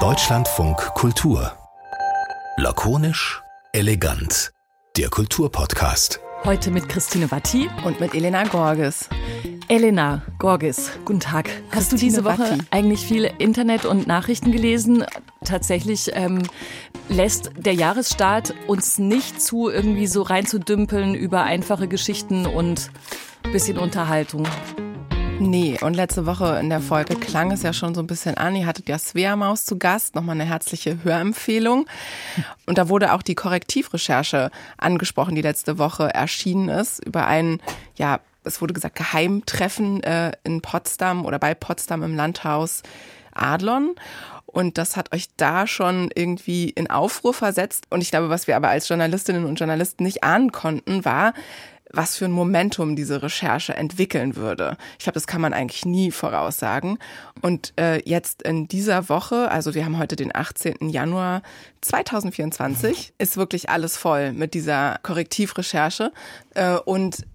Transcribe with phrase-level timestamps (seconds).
[0.00, 1.52] Deutschlandfunk Kultur.
[2.56, 3.42] Lakonisch,
[3.74, 4.52] elegant.
[4.96, 6.18] Der Kulturpodcast.
[6.44, 9.10] Heute mit Christine Watti und mit Elena Gorges.
[9.68, 11.50] Elena Gorges, guten Tag.
[11.70, 12.62] Hast Christine du diese Woche Watti.
[12.70, 15.04] eigentlich viel Internet und Nachrichten gelesen?
[15.44, 16.44] Tatsächlich ähm,
[17.10, 22.90] lässt der Jahresstart uns nicht zu, irgendwie so reinzudümpeln über einfache Geschichten und
[23.52, 24.46] bisschen Unterhaltung.
[25.40, 28.54] Nee, und letzte Woche in der Folge klang es ja schon so ein bisschen an.
[28.54, 31.86] Ihr hattet ja Svea Maus zu Gast, nochmal eine herzliche Hörempfehlung.
[32.66, 37.60] Und da wurde auch die Korrektivrecherche angesprochen, die letzte Woche erschienen ist, über ein,
[37.96, 42.82] ja, es wurde gesagt, Geheimtreffen äh, in Potsdam oder bei Potsdam im Landhaus
[43.32, 43.94] Adlon.
[44.52, 47.86] Und das hat euch da schon irgendwie in Aufruhr versetzt.
[47.88, 51.32] Und ich glaube, was wir aber als Journalistinnen und Journalisten nicht ahnen konnten, war,
[51.92, 54.76] was für ein Momentum diese Recherche entwickeln würde.
[54.98, 56.98] Ich glaube, das kann man eigentlich nie voraussagen.
[57.40, 60.88] Und äh, jetzt in dieser Woche, also wir haben heute den 18.
[60.88, 61.42] Januar
[61.82, 66.12] 2024, ist wirklich alles voll mit dieser Korrektivrecherche.
[66.54, 67.26] Äh, und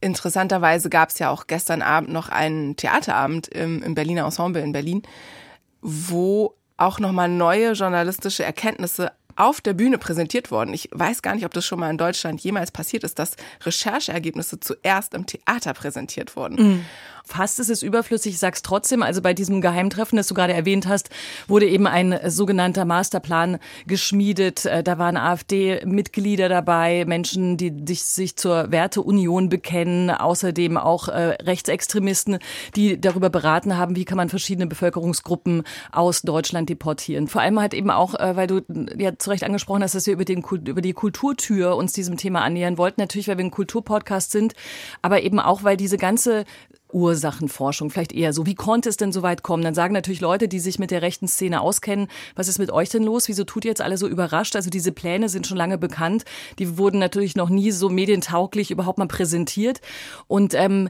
[0.00, 4.72] interessanterweise gab es ja auch gestern Abend noch einen Theaterabend im, im Berliner Ensemble in
[4.72, 5.02] Berlin,
[5.80, 9.12] wo auch nochmal neue journalistische Erkenntnisse
[9.42, 10.72] auf der Bühne präsentiert worden.
[10.72, 14.60] Ich weiß gar nicht, ob das schon mal in Deutschland jemals passiert ist, dass Rechercheergebnisse
[14.60, 16.54] zuerst im Theater präsentiert wurden.
[16.54, 16.84] Mhm.
[17.24, 19.02] Fast ist es überflüssig, ich sag's trotzdem.
[19.02, 21.08] Also bei diesem Geheimtreffen, das du gerade erwähnt hast,
[21.46, 24.66] wurde eben ein sogenannter Masterplan geschmiedet.
[24.66, 32.38] Äh, da waren AfD-Mitglieder dabei, Menschen, die sich zur Werteunion bekennen, außerdem auch äh, Rechtsextremisten,
[32.74, 35.62] die darüber beraten haben, wie kann man verschiedene Bevölkerungsgruppen
[35.92, 37.28] aus Deutschland deportieren.
[37.28, 38.62] Vor allem halt eben auch, äh, weil du
[38.98, 42.42] ja zu Recht angesprochen hast, dass wir über, den, über die Kulturtür uns diesem Thema
[42.42, 43.00] annähern wollten.
[43.00, 44.54] Natürlich, weil wir ein Kulturpodcast sind,
[45.02, 46.44] aber eben auch, weil diese ganze
[46.92, 48.46] Ursachenforschung, vielleicht eher so.
[48.46, 49.62] Wie konnte es denn so weit kommen?
[49.62, 52.90] Dann sagen natürlich Leute, die sich mit der rechten Szene auskennen, was ist mit euch
[52.90, 53.28] denn los?
[53.28, 54.56] Wieso tut ihr jetzt alle so überrascht?
[54.56, 56.24] Also diese Pläne sind schon lange bekannt.
[56.58, 59.80] Die wurden natürlich noch nie so medientauglich überhaupt mal präsentiert.
[60.28, 60.88] Und ähm,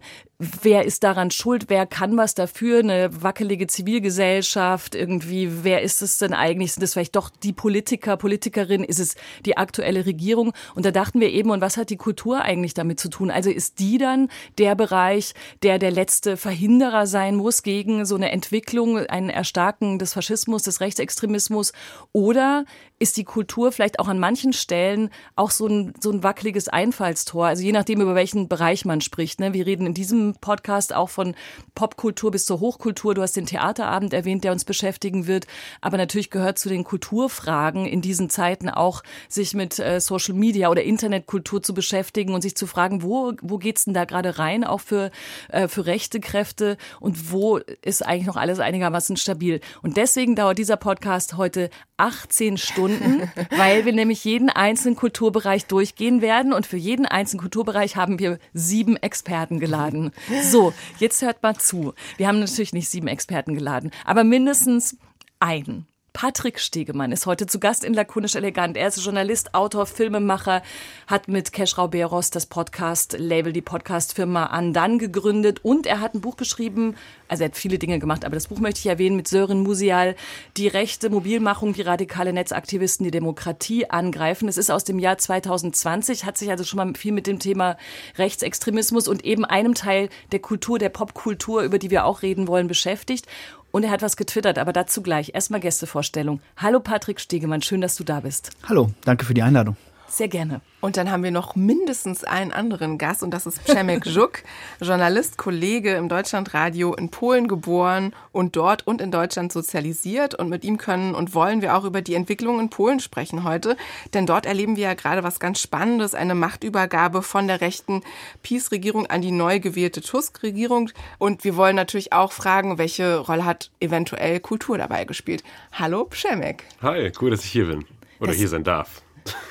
[0.63, 6.19] wer ist daran schuld, wer kann was dafür, eine wackelige Zivilgesellschaft, irgendwie, wer ist es
[6.19, 6.73] denn eigentlich?
[6.73, 9.15] Sind es vielleicht doch die Politiker, Politikerin, ist es
[9.47, 10.53] die aktuelle Regierung?
[10.75, 13.31] Und da dachten wir eben, und was hat die Kultur eigentlich damit zu tun?
[13.31, 18.33] Also ist die dann der Bereich, der der letzte Verhinderer sein muss gegen so eine
[18.33, 21.73] Entwicklung, ein Erstarken des Faschismus, des Rechtsextremismus?
[22.13, 22.65] Oder
[22.99, 27.47] ist die Kultur vielleicht auch an manchen Stellen auch so ein, so ein wackeliges Einfallstor?
[27.47, 29.41] Also je nachdem, über welchen Bereich man spricht.
[29.41, 29.53] Ne?
[29.53, 31.35] Wir reden in diesem Podcast auch von
[31.75, 33.15] Popkultur bis zur Hochkultur.
[33.15, 35.47] Du hast den Theaterabend erwähnt, der uns beschäftigen wird.
[35.81, 40.69] Aber natürlich gehört zu den Kulturfragen in diesen Zeiten auch, sich mit äh, Social Media
[40.69, 44.65] oder Internetkultur zu beschäftigen und sich zu fragen, wo, wo geht's denn da gerade rein,
[44.65, 45.11] auch für,
[45.49, 49.61] äh, für rechte Kräfte und wo ist eigentlich noch alles einigermaßen stabil.
[49.83, 56.21] Und deswegen dauert dieser Podcast heute 18 Stunden, weil wir nämlich jeden einzelnen Kulturbereich durchgehen
[56.21, 60.12] werden und für jeden einzelnen Kulturbereich haben wir sieben Experten geladen.
[60.43, 61.95] So, jetzt hört mal zu.
[62.17, 64.97] Wir haben natürlich nicht sieben Experten geladen, aber mindestens
[65.41, 65.87] einen.
[66.13, 68.77] Patrick Stegemann ist heute zu Gast in Lakonisch Elegant.
[68.77, 70.63] Er ist Journalist, Autor, Filmemacher,
[71.07, 76.37] hat mit Keschrau Beros das Podcast-Label, die Podcast-Firma Andan gegründet und er hat ein Buch
[76.37, 76.97] geschrieben,
[77.29, 80.15] also er hat viele Dinge gemacht, aber das Buch möchte ich erwähnen mit Sören Musial,
[80.59, 84.49] die rechte Mobilmachung, die radikale Netzaktivisten, die Demokratie angreifen.
[84.49, 87.79] Es ist aus dem Jahr 2020, hat sich also schon mal viel mit dem Thema
[88.19, 92.69] Rechtsextremismus und eben einem Teil der Kultur, der Popkultur, über die wir auch reden wollen,
[92.69, 93.27] beschäftigt.
[93.73, 95.33] Und er hat was getwittert, aber dazu gleich.
[95.35, 96.41] Erstmal Gästevorstellung.
[96.59, 98.51] Hallo Patrick Stegemann, schön, dass du da bist.
[98.69, 99.77] Hallo, danke für die Einladung.
[100.13, 100.61] Sehr gerne.
[100.83, 104.43] Und dann haben wir noch mindestens einen anderen Gast und das ist Przemek Żuk,
[104.79, 110.35] Journalist, Kollege im Deutschlandradio in Polen geboren und dort und in Deutschland sozialisiert.
[110.35, 113.75] Und mit ihm können und wollen wir auch über die Entwicklung in Polen sprechen heute.
[114.13, 118.03] Denn dort erleben wir ja gerade was ganz Spannendes, eine Machtübergabe von der rechten
[118.43, 120.91] PiS-Regierung an die neu gewählte Tusk-Regierung.
[121.17, 125.43] Und wir wollen natürlich auch fragen, welche Rolle hat eventuell Kultur dabei gespielt.
[125.73, 126.65] Hallo Przemek.
[126.83, 127.87] Hi, cool, dass ich hier bin.
[128.19, 129.03] Oder das hier sein darf.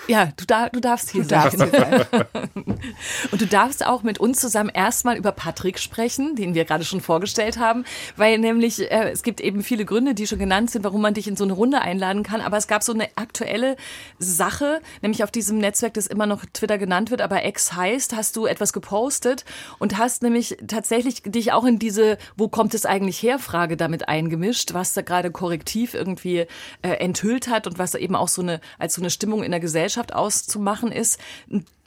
[0.08, 1.52] Ja, du, da, du darfst hier du sein.
[1.52, 1.62] Darfst.
[3.32, 7.02] Und du darfst auch mit uns zusammen erstmal über Patrick sprechen, den wir gerade schon
[7.02, 7.86] vorgestellt haben,
[8.18, 11.28] weil nämlich äh, es gibt eben viele Gründe, die schon genannt sind, warum man dich
[11.28, 12.42] in so eine Runde einladen kann.
[12.42, 13.78] Aber es gab so eine aktuelle
[14.20, 18.36] Sache, nämlich auf diesem Netzwerk, das immer noch Twitter genannt wird, aber X heißt, hast
[18.36, 19.46] du etwas gepostet
[19.80, 24.10] und hast nämlich tatsächlich dich auch in diese Wo kommt es eigentlich her Frage damit
[24.10, 26.48] eingemischt, was da gerade korrektiv irgendwie
[26.82, 29.61] äh, enthüllt hat und was eben auch so eine als so eine Stimmung in der
[29.62, 31.20] Gesellschaft auszumachen ist.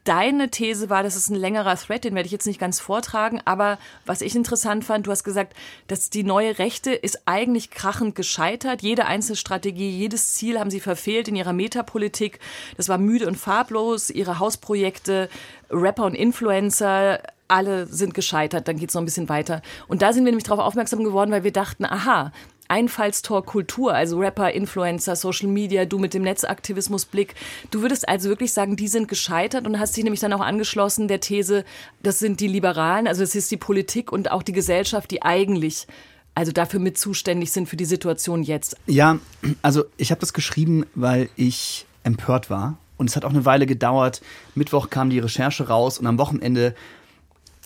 [0.05, 3.41] Deine These war, das ist ein längerer Thread, den werde ich jetzt nicht ganz vortragen,
[3.47, 5.55] aber was ich interessant fand, du hast gesagt,
[5.87, 8.83] dass die neue Rechte ist eigentlich krachend gescheitert.
[8.83, 12.39] Jede einzelne Strategie, jedes Ziel haben sie verfehlt in ihrer Metapolitik.
[12.77, 14.11] Das war müde und farblos.
[14.11, 15.31] Ihre Hausprojekte,
[15.71, 18.69] Rapper und Influencer, alle sind gescheitert.
[18.69, 19.63] Dann geht es noch ein bisschen weiter.
[19.89, 22.31] Und da sind wir nämlich darauf aufmerksam geworden, weil wir dachten, aha,
[22.69, 27.35] Einfallstor Kultur, also Rapper, Influencer, Social Media, du mit dem Netzaktivismusblick.
[27.71, 31.09] Du würdest also wirklich sagen, die sind gescheitert und hast dich nämlich dann auch angeschlossen
[31.09, 31.65] der These,
[32.03, 35.87] das sind die Liberalen, also es ist die Politik und auch die Gesellschaft, die eigentlich
[36.35, 38.77] also dafür mit zuständig sind für die Situation jetzt.
[38.87, 39.19] Ja,
[39.63, 43.67] also ich habe das geschrieben, weil ich empört war und es hat auch eine Weile
[43.67, 44.21] gedauert.
[44.55, 46.75] Mittwoch kam die Recherche raus und am Wochenende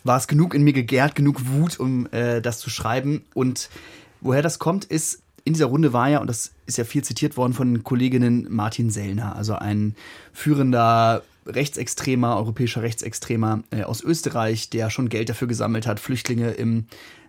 [0.05, 3.69] war es genug in mir gegärt, genug Wut, um äh, das zu schreiben und
[4.21, 7.37] Woher das kommt, ist, in dieser Runde war ja, und das ist ja viel zitiert
[7.37, 9.95] worden von Kolleginnen Martin Sellner, also ein
[10.33, 16.87] führender Rechtsextremer, europäischer Rechtsextremer äh, aus Österreich, der schon Geld dafür gesammelt hat, Flüchtlinge im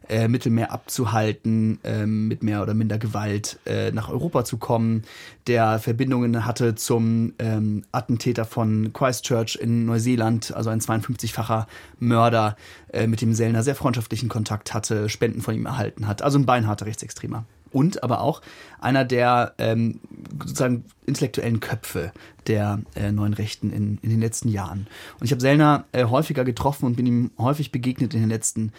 [0.10, 5.04] äh, Mittelmeer abzuhalten, äh, mit mehr oder minder Gewalt äh, nach Europa zu kommen,
[5.48, 11.68] der Verbindungen hatte zum ähm, Attentäter von Christchurch in Neuseeland, also ein 52-facher
[12.00, 12.56] Mörder,
[12.92, 16.46] äh, mit dem Sellner sehr freundschaftlichen Kontakt hatte, Spenden von ihm erhalten hat, also ein
[16.46, 17.46] beinharter Rechtsextremer.
[17.72, 18.42] Und aber auch
[18.80, 20.00] einer der ähm,
[20.40, 22.12] sozusagen intellektuellen Köpfe
[22.48, 24.88] der äh, neuen Rechten in, in den letzten Jahren.
[25.20, 28.72] Und ich habe Sellner äh, häufiger getroffen und bin ihm häufig begegnet in den letzten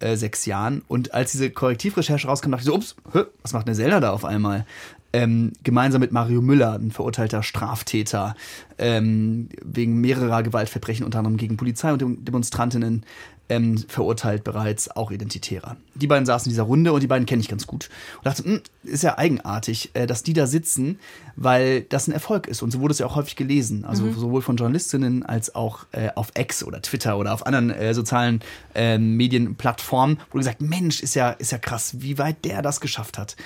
[0.00, 0.82] äh, sechs Jahren.
[0.88, 4.10] Und als diese Korrektivrecherche rauskam, dachte ich so, ups, hö, was macht eine Zelda da
[4.10, 4.66] auf einmal?
[5.12, 8.34] Ähm, gemeinsam mit Mario Müller, ein verurteilter Straftäter,
[8.76, 13.04] ähm, wegen mehrerer Gewaltverbrechen, unter anderem gegen Polizei und Demonstrantinnen,
[13.48, 15.76] ähm, verurteilt bereits, auch Identitärer.
[15.94, 17.88] Die beiden saßen in dieser Runde und die beiden kenne ich ganz gut.
[18.18, 20.98] Und dachte, mh, hm, ist ja eigenartig, äh, dass die da sitzen,
[21.36, 22.62] weil das ein Erfolg ist.
[22.62, 23.84] Und so wurde es ja auch häufig gelesen.
[23.84, 24.14] Also mhm.
[24.14, 28.40] sowohl von Journalistinnen als auch äh, auf X oder Twitter oder auf anderen äh, sozialen
[28.74, 33.18] äh, Medienplattformen, wurde gesagt, Mensch, ist ja, ist ja krass, wie weit der das geschafft
[33.18, 33.36] hat.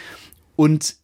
[0.57, 0.97] Und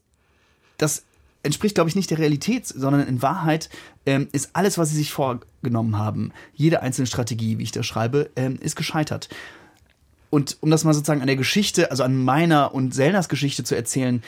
[0.78, 1.04] das
[1.46, 3.70] entspricht, glaube ich, nicht der Realität, sondern in Wahrheit
[4.04, 8.30] ähm, ist alles, was sie sich vorgenommen haben, jede einzelne Strategie, wie ich das schreibe,
[8.36, 9.28] ähm, ist gescheitert.
[10.30, 13.74] Und um das mal sozusagen an der Geschichte, also an meiner und Selners Geschichte zu
[13.74, 14.22] erzählen,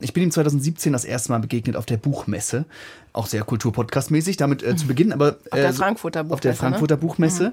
[0.00, 2.66] ich bin ihm 2017 das erste Mal begegnet auf der Buchmesse.
[3.14, 6.42] Auch sehr Kulturpodcast-mäßig, damit äh, zu Beginn, aber äh, auf der Frankfurter Buchmesse.
[6.42, 7.00] Der Frankfurter ne?
[7.00, 7.48] Buchmesse.
[7.50, 7.52] Mhm.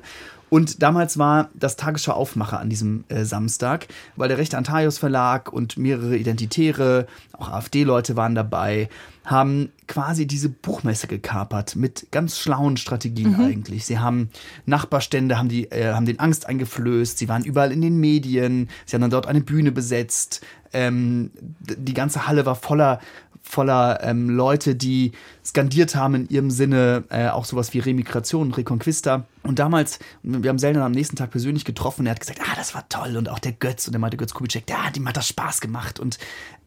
[0.52, 3.88] Und damals war das Tagesschau Aufmacher an diesem äh, Samstag,
[4.18, 8.90] weil der Rechte Antaios Verlag und mehrere Identitäre, auch AfD-Leute waren dabei,
[9.24, 13.46] haben quasi diese Buchmesse gekapert mit ganz schlauen Strategien mhm.
[13.46, 13.86] eigentlich.
[13.86, 14.30] Sie haben
[14.66, 17.18] Nachbarstände, haben die, äh, haben den Angst eingeflößt.
[17.18, 18.68] Sie waren überall in den Medien.
[18.86, 20.42] Sie haben dann dort eine Bühne besetzt.
[20.74, 23.00] Ähm, die ganze Halle war voller
[23.43, 25.11] voller ähm, Leute, die
[25.43, 29.25] skandiert haben in ihrem Sinne äh, auch sowas wie Remigration, Reconquista.
[29.43, 32.75] Und damals, wir haben Selner am nächsten Tag persönlich getroffen, er hat gesagt, ah, das
[32.75, 33.17] war toll.
[33.17, 35.99] Und auch der Götz, und der meinte Götz Kubitschek, ja, dem hat das Spaß gemacht.
[35.99, 36.17] Und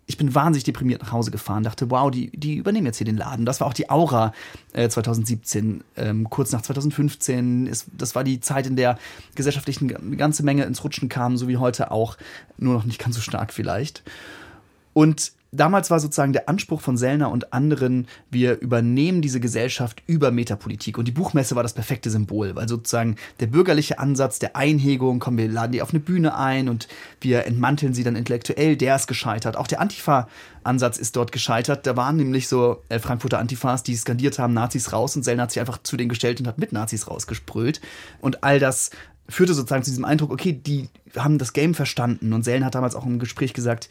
[0.06, 3.16] ich bin wahnsinnig deprimiert nach Hause gefahren, dachte, wow, die, die übernehmen jetzt hier den
[3.16, 3.46] Laden.
[3.46, 4.32] Das war auch die Aura
[4.72, 7.66] äh, 2017, ähm, kurz nach 2015.
[7.66, 8.98] Ist, das war die Zeit, in der
[9.34, 12.18] gesellschaftlich eine ganze Menge ins Rutschen kam, so wie heute auch,
[12.58, 14.02] nur noch nicht ganz so stark vielleicht.
[14.92, 20.30] Und damals war sozusagen der Anspruch von Sellner und anderen, wir übernehmen diese Gesellschaft über
[20.30, 20.98] Metapolitik.
[20.98, 25.38] Und die Buchmesse war das perfekte Symbol, weil sozusagen der bürgerliche Ansatz der Einhegung, kommen
[25.38, 26.88] wir laden die auf eine Bühne ein und
[27.20, 29.56] wir entmanteln sie dann intellektuell, der ist gescheitert.
[29.56, 31.86] Auch der Antifa-Ansatz ist dort gescheitert.
[31.86, 35.52] Da waren nämlich so äh, Frankfurter Antifas, die skandiert haben, Nazis raus und Sellner hat
[35.52, 37.80] sich einfach zu denen gestellt und hat mit Nazis rausgesprüht.
[38.20, 38.90] Und all das
[39.28, 42.32] führte sozusagen zu diesem Eindruck, okay, die haben das Game verstanden.
[42.32, 43.88] Und Sellen hat damals auch im Gespräch gesagt,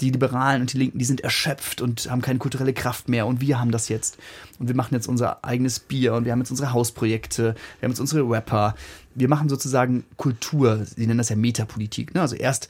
[0.00, 3.40] die Liberalen und die Linken, die sind erschöpft und haben keine kulturelle Kraft mehr und
[3.40, 4.18] wir haben das jetzt.
[4.58, 7.92] Und wir machen jetzt unser eigenes Bier und wir haben jetzt unsere Hausprojekte, wir haben
[7.92, 8.74] jetzt unsere Rapper.
[9.14, 12.14] Wir machen sozusagen Kultur, sie nennen das ja Metapolitik.
[12.14, 12.20] Ne?
[12.20, 12.68] Also erst,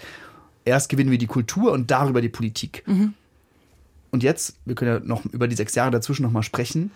[0.65, 2.83] erst gewinnen wir die Kultur und darüber die Politik.
[2.87, 3.15] Mhm.
[4.11, 6.91] Und jetzt, wir können ja noch über die sechs Jahre dazwischen nochmal sprechen,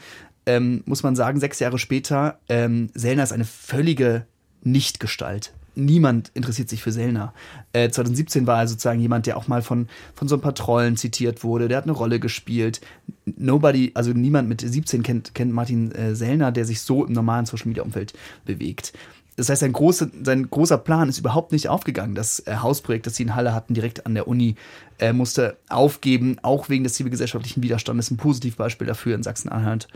[0.47, 4.27] ähm, muss man sagen, sechs Jahre später, ähm, Selner ist eine völlige
[4.63, 7.33] Nichtgestalt niemand interessiert sich für Sellner.
[7.73, 10.97] Äh, 2017 war er sozusagen jemand, der auch mal von, von so ein paar Trollen
[10.97, 11.69] zitiert wurde.
[11.69, 12.81] Der hat eine Rolle gespielt.
[13.25, 17.47] Nobody, also niemand mit 17 kennt, kennt Martin äh, Sellner, der sich so im normalen
[17.47, 18.15] Social Media Umfeld
[18.45, 18.93] bewegt.
[19.37, 22.15] Das heißt, sein, große, sein großer Plan ist überhaupt nicht aufgegangen.
[22.15, 24.55] Das äh, Hausprojekt, das sie in Halle hatten, direkt an der Uni,
[24.99, 28.11] äh, musste aufgeben, auch wegen des zivilgesellschaftlichen Widerstandes.
[28.11, 29.89] Ein Positivbeispiel dafür in Sachsen-Anhalt.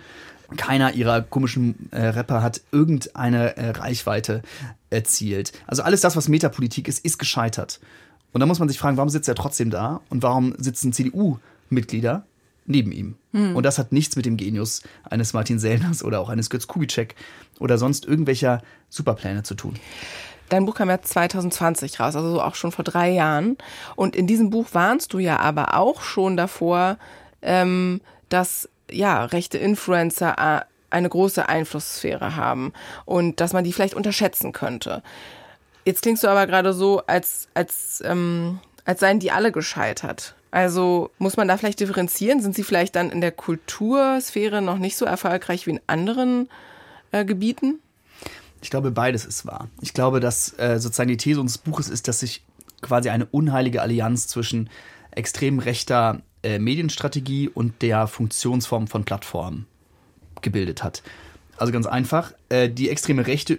[0.57, 4.43] Keiner ihrer komischen äh, Rapper hat irgendeine äh, Reichweite
[4.91, 5.53] erzielt.
[5.67, 7.81] Also alles das, was Metapolitik ist, ist gescheitert.
[8.33, 12.25] Und da muss man sich fragen, warum sitzt er trotzdem da und warum sitzen CDU-Mitglieder
[12.67, 13.17] neben ihm.
[13.33, 13.57] Hm.
[13.57, 17.15] Und das hat nichts mit dem Genius eines Martin Sellners oder auch eines Götz Kubitschek
[17.59, 19.75] oder sonst irgendwelcher Superpläne zu tun.
[20.49, 23.57] Dein Buch kam ja 2020 raus, also auch schon vor drei Jahren.
[23.97, 26.97] Und in diesem Buch warnst du ja aber auch schon davor,
[27.43, 32.73] ähm, dass ja rechte Influencer äh, eine große Einflusssphäre haben
[33.05, 35.03] und dass man die vielleicht unterschätzen könnte.
[35.85, 40.35] Jetzt klingst du aber gerade so, als als ähm, als seien die alle gescheitert.
[40.51, 42.41] Also muss man da vielleicht differenzieren?
[42.41, 46.49] Sind sie vielleicht dann in der Kultursphäre noch nicht so erfolgreich wie in anderen
[47.13, 47.81] äh, Gebieten?
[48.63, 49.69] Ich glaube, beides ist wahr.
[49.83, 52.43] Ich glaube, dass äh, sozusagen die These unseres Buches ist, dass sich
[52.81, 54.71] quasi eine unheilige Allianz zwischen
[55.11, 59.67] extrem rechter äh, Medienstrategie und der Funktionsform von Plattformen
[60.43, 61.03] gebildet hat.
[61.57, 63.59] Also ganz einfach, äh, die extreme Rechte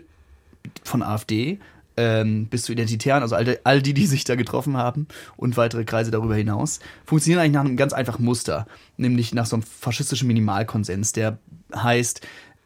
[0.83, 1.59] von AfD
[1.98, 5.83] ähm, bis zu Identitären, also all, all die, die sich da getroffen haben und weitere
[5.83, 10.27] Kreise darüber hinaus, funktionieren eigentlich nach einem ganz einfachen Muster, nämlich nach so einem faschistischen
[10.27, 11.38] Minimalkonsens, der
[11.75, 12.21] heißt,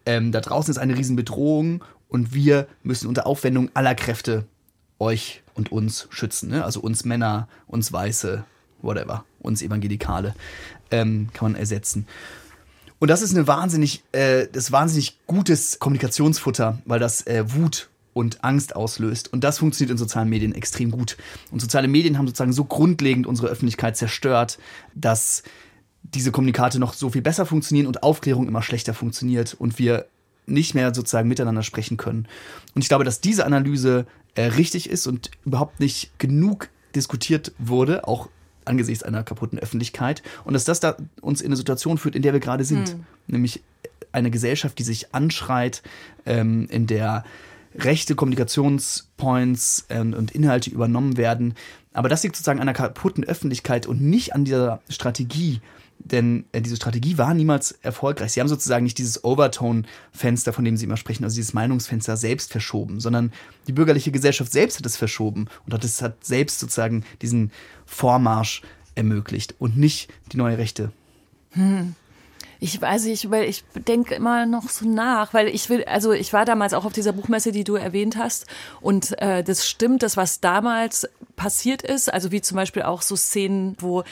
[0.06, 4.46] ähm, da draußen ist eine Riesenbedrohung und wir müssen unter Aufwendung aller Kräfte
[5.00, 6.50] euch und uns schützen.
[6.50, 6.64] Ne?
[6.64, 8.46] Also uns Männer, uns Weiße,
[8.84, 10.36] whatever, uns Evangelikale
[10.92, 12.06] ähm, kann man ersetzen.
[13.00, 18.44] Und das ist eine wahnsinnig, äh, das wahnsinnig gutes Kommunikationsfutter, weil das äh, Wut und
[18.44, 19.34] Angst auslöst.
[19.34, 21.18] Und das funktioniert in sozialen Medien extrem gut.
[21.52, 24.60] Und soziale Medien haben sozusagen so grundlegend unsere Öffentlichkeit zerstört,
[24.94, 25.44] dass
[26.04, 30.06] diese Kommunikate noch so viel besser funktionieren und Aufklärung immer schlechter funktioniert und wir
[30.46, 32.28] nicht mehr sozusagen miteinander sprechen können.
[32.76, 38.08] Und ich glaube, dass diese Analyse äh, richtig ist und überhaupt nicht genug diskutiert wurde,
[38.08, 38.30] auch
[38.68, 40.24] angesichts einer kaputten Öffentlichkeit.
[40.44, 42.90] Und dass das da uns in eine Situation führt, in der wir gerade sind.
[42.90, 43.06] Hm.
[43.28, 43.64] Nämlich
[44.12, 45.82] eine Gesellschaft, die sich anschreit,
[46.26, 47.24] ähm, in der
[47.76, 51.56] rechte Kommunikationspoints ähm, und Inhalte übernommen werden.
[51.94, 55.62] Aber das liegt sozusagen an einer kaputten Öffentlichkeit und nicht an dieser Strategie.
[56.06, 58.34] Denn äh, diese Strategie war niemals erfolgreich.
[58.34, 62.52] Sie haben sozusagen nicht dieses Overtone-Fenster, von dem Sie immer sprechen, also dieses Meinungsfenster selbst
[62.52, 63.32] verschoben, sondern
[63.68, 67.52] die bürgerliche Gesellschaft selbst hat es verschoben und hat es hat selbst sozusagen diesen
[67.86, 68.62] Vormarsch
[68.96, 70.92] ermöglicht und nicht die neue Rechte.
[72.64, 76.32] Ich weiß nicht, weil ich denke immer noch so nach, weil ich will, also ich
[76.32, 78.46] war damals auch auf dieser Buchmesse, die du erwähnt hast,
[78.80, 83.18] und äh, das stimmt, das was damals passiert ist, also wie zum Beispiel auch so
[83.18, 84.06] Szenen, wo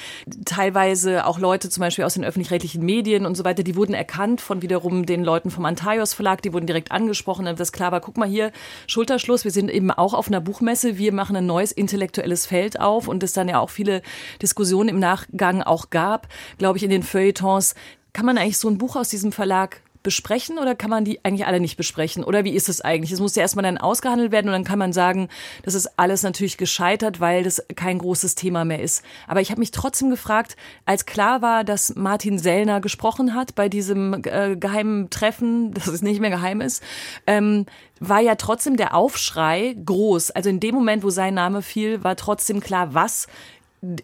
[0.44, 4.42] teilweise auch Leute zum Beispiel aus den öffentlich-rechtlichen Medien und so weiter, die wurden erkannt
[4.42, 8.02] von wiederum den Leuten vom Antaios Verlag, die wurden direkt angesprochen, dann das klar war,
[8.02, 8.52] guck mal hier,
[8.86, 13.08] Schulterschluss, wir sind eben auch auf einer Buchmesse, wir machen ein neues intellektuelles Feld auf.
[13.08, 14.02] Und es dann ja auch viele
[14.42, 16.28] Diskussionen im Nachgang auch gab,
[16.58, 17.76] glaube ich, in den Feuilletons,
[18.14, 21.46] kann man eigentlich so ein Buch aus diesem Verlag besprechen oder kann man die eigentlich
[21.46, 22.24] alle nicht besprechen?
[22.24, 23.12] Oder wie ist es eigentlich?
[23.12, 25.30] Es muss ja erstmal dann ausgehandelt werden und dann kann man sagen,
[25.64, 29.04] das ist alles natürlich gescheitert, weil das kein großes Thema mehr ist.
[29.28, 33.70] Aber ich habe mich trotzdem gefragt, als klar war, dass Martin Sellner gesprochen hat bei
[33.70, 36.82] diesem äh, geheimen Treffen, dass es nicht mehr geheim ist,
[37.28, 37.66] ähm,
[38.00, 40.32] war ja trotzdem der Aufschrei groß.
[40.32, 43.28] Also in dem Moment, wo sein Name fiel, war trotzdem klar, was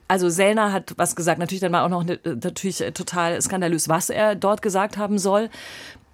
[0.08, 4.10] also Sellner hat was gesagt, natürlich dann war auch noch ne, natürlich total skandalös, was
[4.10, 5.50] er dort gesagt haben soll.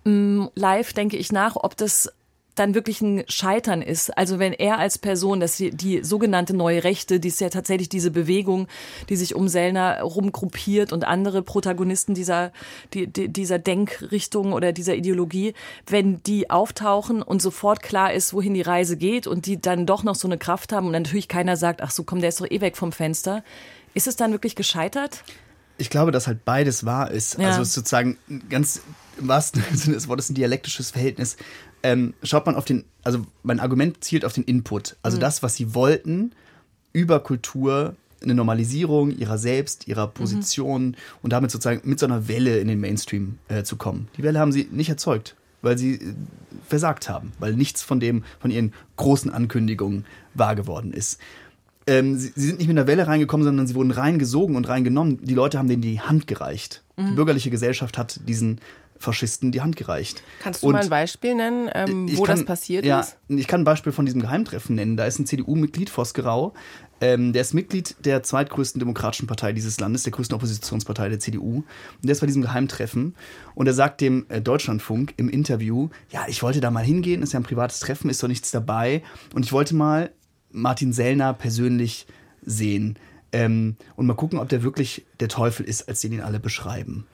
[0.03, 2.11] Mm, Live denke ich nach, ob das
[2.55, 4.15] dann wirklich ein Scheitern ist.
[4.17, 8.11] Also wenn er als Person, dass die, sogenannte neue Rechte, die ist ja tatsächlich diese
[8.11, 8.67] Bewegung,
[9.09, 12.51] die sich um Sellner rumgruppiert und andere Protagonisten dieser,
[12.93, 15.53] die, die, dieser Denkrichtung oder dieser Ideologie,
[15.87, 20.03] wenn die auftauchen und sofort klar ist, wohin die Reise geht und die dann doch
[20.03, 22.49] noch so eine Kraft haben und natürlich keiner sagt, ach so, komm, der ist doch
[22.49, 23.43] eh weg vom Fenster.
[23.95, 25.23] Ist es dann wirklich gescheitert?
[25.77, 27.39] Ich glaube, dass halt beides wahr ist.
[27.39, 27.47] Ja.
[27.47, 28.17] Also es ist sozusagen
[28.49, 28.81] ganz
[29.17, 31.37] im wahrsten Sinne des Wortes ein dialektisches Verhältnis.
[31.83, 34.95] Ähm, schaut man auf den, also mein Argument zielt auf den Input.
[35.03, 36.31] Also das, was sie wollten
[36.93, 42.59] über Kultur, eine Normalisierung ihrer selbst, ihrer Position und damit sozusagen mit so einer Welle
[42.59, 44.07] in den Mainstream äh, zu kommen.
[44.17, 46.13] Die Welle haben sie nicht erzeugt, weil sie äh,
[46.67, 51.19] versagt haben, weil nichts von dem, von ihren großen Ankündigungen wahr geworden ist
[51.87, 55.19] ähm, sie, sie sind nicht mit einer Welle reingekommen, sondern sie wurden reingesogen und reingenommen.
[55.21, 56.81] Die Leute haben denen die Hand gereicht.
[56.97, 58.59] Die bürgerliche Gesellschaft hat diesen
[58.97, 60.23] Faschisten die Hand gereicht.
[60.41, 63.17] Kannst du Und mal ein Beispiel nennen, ähm, wo kann- das passiert ja, ist?
[63.27, 64.95] Ich kann ein Beispiel von diesem Geheimtreffen nennen.
[64.97, 66.53] Da ist ein CDU-Mitglied, Vosgerau.
[67.01, 71.57] Ähm, der ist Mitglied der zweitgrößten demokratischen Partei dieses Landes, der größten Oppositionspartei der CDU.
[71.57, 71.65] Und
[72.03, 73.15] der ist bei diesem Geheimtreffen.
[73.55, 77.33] Und er sagt dem äh, Deutschlandfunk im Interview, ja, ich wollte da mal hingehen, ist
[77.33, 79.03] ja ein privates Treffen, ist doch nichts dabei.
[79.35, 80.11] Und ich wollte mal
[80.51, 82.07] Martin Sellner persönlich
[82.41, 82.97] sehen.
[83.33, 87.05] Ähm, und mal gucken, ob der wirklich der Teufel ist, als den ihn alle beschreiben.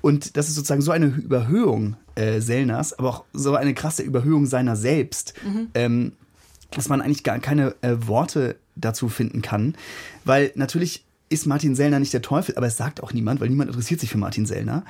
[0.00, 4.46] Und das ist sozusagen so eine Überhöhung äh, Sellners, aber auch so eine krasse Überhöhung
[4.46, 5.34] seiner selbst,
[5.74, 6.12] ähm,
[6.70, 9.74] dass man eigentlich gar keine äh, Worte dazu finden kann.
[10.24, 13.70] Weil natürlich ist Martin Sellner nicht der Teufel, aber es sagt auch niemand, weil niemand
[13.70, 14.84] interessiert sich für Martin Sellner.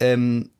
[0.00, 0.50] Ähm,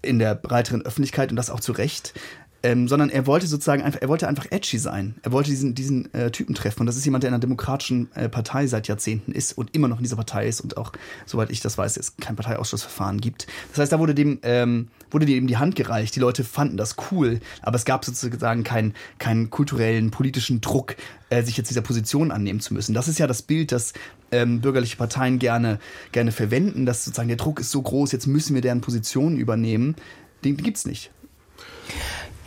[0.00, 2.14] in der breiteren Öffentlichkeit und das auch zu Recht.
[2.62, 5.14] Ähm, sondern er wollte sozusagen einfach, er wollte einfach edgy sein.
[5.22, 6.80] Er wollte diesen, diesen äh, Typen treffen.
[6.80, 9.86] Und das ist jemand, der in einer demokratischen äh, Partei seit Jahrzehnten ist und immer
[9.86, 10.92] noch in dieser Partei ist und auch,
[11.24, 13.46] soweit ich das weiß, es kein Parteiausschussverfahren gibt.
[13.70, 16.16] Das heißt, da wurde dem, ähm, wurde dem die Hand gereicht.
[16.16, 20.96] Die Leute fanden das cool, aber es gab sozusagen keinen keinen kulturellen, politischen Druck,
[21.30, 22.92] äh, sich jetzt dieser Position annehmen zu müssen.
[22.92, 23.92] Das ist ja das Bild, das
[24.32, 25.78] ähm, bürgerliche Parteien gerne,
[26.12, 29.94] gerne verwenden, dass sozusagen der Druck ist so groß, jetzt müssen wir deren Positionen übernehmen.
[30.44, 31.10] Den gibt's nicht.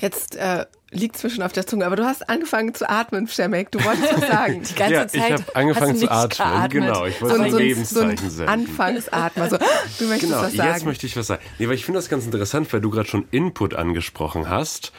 [0.01, 3.69] Jetzt äh, liegt zwischen auf der Zunge, aber du hast angefangen zu atmen, Schemek.
[3.71, 4.63] Du wolltest was sagen.
[4.69, 5.13] Die ganze ja, Zeit.
[5.15, 6.29] Ich habe angefangen zu atmen.
[6.37, 6.71] Geatmet.
[6.71, 8.49] Genau, ich wollte so, ein so, Lebenszeichen so ein senden.
[8.49, 9.43] Anfangsatmen.
[9.43, 10.69] Also, du möchtest Genau, was sagen.
[10.73, 11.43] jetzt möchte ich was sagen.
[11.59, 14.91] Nee, weil ich finde das ganz interessant, weil du gerade schon Input angesprochen hast.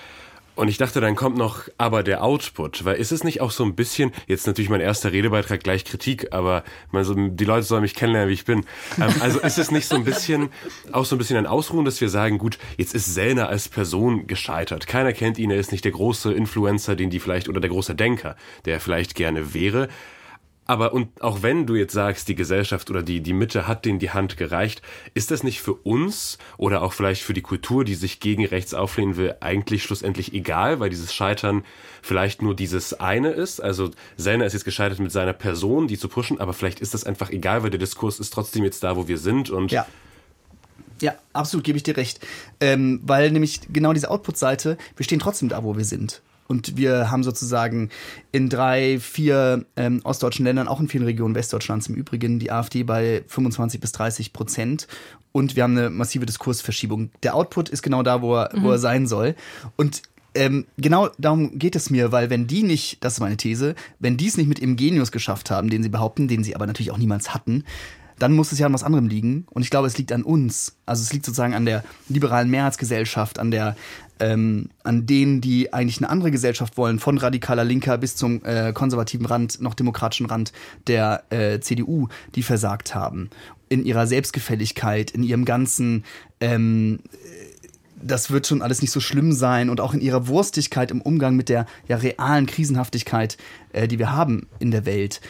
[0.55, 3.65] Und ich dachte, dann kommt noch aber der Output, weil ist es nicht auch so
[3.65, 7.83] ein bisschen, jetzt natürlich mein erster Redebeitrag gleich Kritik, aber man so, die Leute sollen
[7.83, 8.67] mich kennenlernen, wie ich bin.
[9.01, 10.51] Ähm, also ist es nicht so ein bisschen,
[10.93, 14.27] auch so ein bisschen ein Ausruhen, dass wir sagen, gut, jetzt ist Sellner als Person
[14.27, 14.87] gescheitert.
[14.87, 17.95] Keiner kennt ihn, er ist nicht der große Influencer, den die vielleicht, oder der große
[17.95, 19.89] Denker, der er vielleicht gerne wäre.
[20.65, 23.99] Aber und auch wenn du jetzt sagst, die Gesellschaft oder die, die Mitte hat denen
[23.99, 24.81] die Hand gereicht,
[25.13, 28.73] ist das nicht für uns oder auch vielleicht für die Kultur, die sich gegen rechts
[28.73, 31.65] auflehnen will, eigentlich schlussendlich egal, weil dieses Scheitern
[32.01, 33.61] vielleicht nur dieses eine ist?
[33.61, 37.05] Also Sellner ist jetzt gescheitert mit seiner Person, die zu pushen, aber vielleicht ist das
[37.05, 39.87] einfach egal, weil der Diskurs ist trotzdem jetzt da, wo wir sind und Ja.
[41.01, 42.21] Ja, absolut gebe ich dir recht.
[42.61, 46.23] Ähm, weil nämlich genau diese Output-Seite, wir stehen trotzdem da, wo wir sind.
[46.53, 47.89] Und wir haben sozusagen
[48.31, 52.83] in drei, vier ähm, ostdeutschen Ländern, auch in vielen Regionen Westdeutschlands im Übrigen, die AfD
[52.83, 54.87] bei 25 bis 30 Prozent.
[55.33, 57.11] Und wir haben eine massive Diskursverschiebung.
[57.23, 59.35] Der Output ist genau da, wo er, wo er sein soll.
[59.77, 60.03] Und
[60.35, 64.19] ähm, genau darum geht es mir, weil wenn die nicht, das ist meine These, wenn
[64.19, 66.91] die es nicht mit ihrem Genius geschafft haben, den sie behaupten, den sie aber natürlich
[66.91, 67.65] auch niemals hatten,
[68.23, 69.47] dann muss es ja an was anderem liegen.
[69.51, 70.77] Und ich glaube, es liegt an uns.
[70.87, 73.77] Also es liegt sozusagen an der liberalen Mehrheitsgesellschaft, an der
[74.21, 78.73] ähm, an denen, die eigentlich eine andere Gesellschaft wollen, von radikaler Linker bis zum äh,
[78.73, 80.53] konservativen Rand, noch demokratischen Rand
[80.87, 83.31] der äh, CDU, die versagt haben.
[83.69, 86.05] In ihrer Selbstgefälligkeit, in ihrem ganzen
[86.41, 87.01] ähm,
[88.05, 91.37] das wird schon alles nicht so schlimm sein und auch in ihrer Wurstigkeit im Umgang
[91.37, 93.37] mit der ja realen Krisenhaftigkeit,
[93.73, 95.21] äh, die wir haben in der Welt.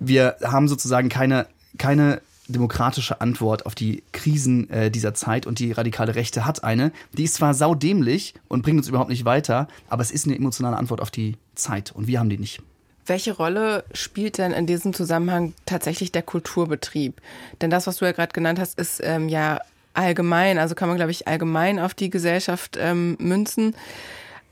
[0.00, 1.46] Wir haben sozusagen keine,
[1.78, 6.92] keine demokratische Antwort auf die Krisen äh, dieser Zeit und die radikale Rechte hat eine.
[7.12, 10.76] Die ist zwar saudämlich und bringt uns überhaupt nicht weiter, aber es ist eine emotionale
[10.76, 12.60] Antwort auf die Zeit und wir haben die nicht.
[13.06, 17.20] Welche Rolle spielt denn in diesem Zusammenhang tatsächlich der Kulturbetrieb?
[17.60, 19.60] Denn das, was du ja gerade genannt hast, ist ähm, ja
[19.94, 23.74] allgemein, also kann man, glaube ich, allgemein auf die Gesellschaft ähm, münzen.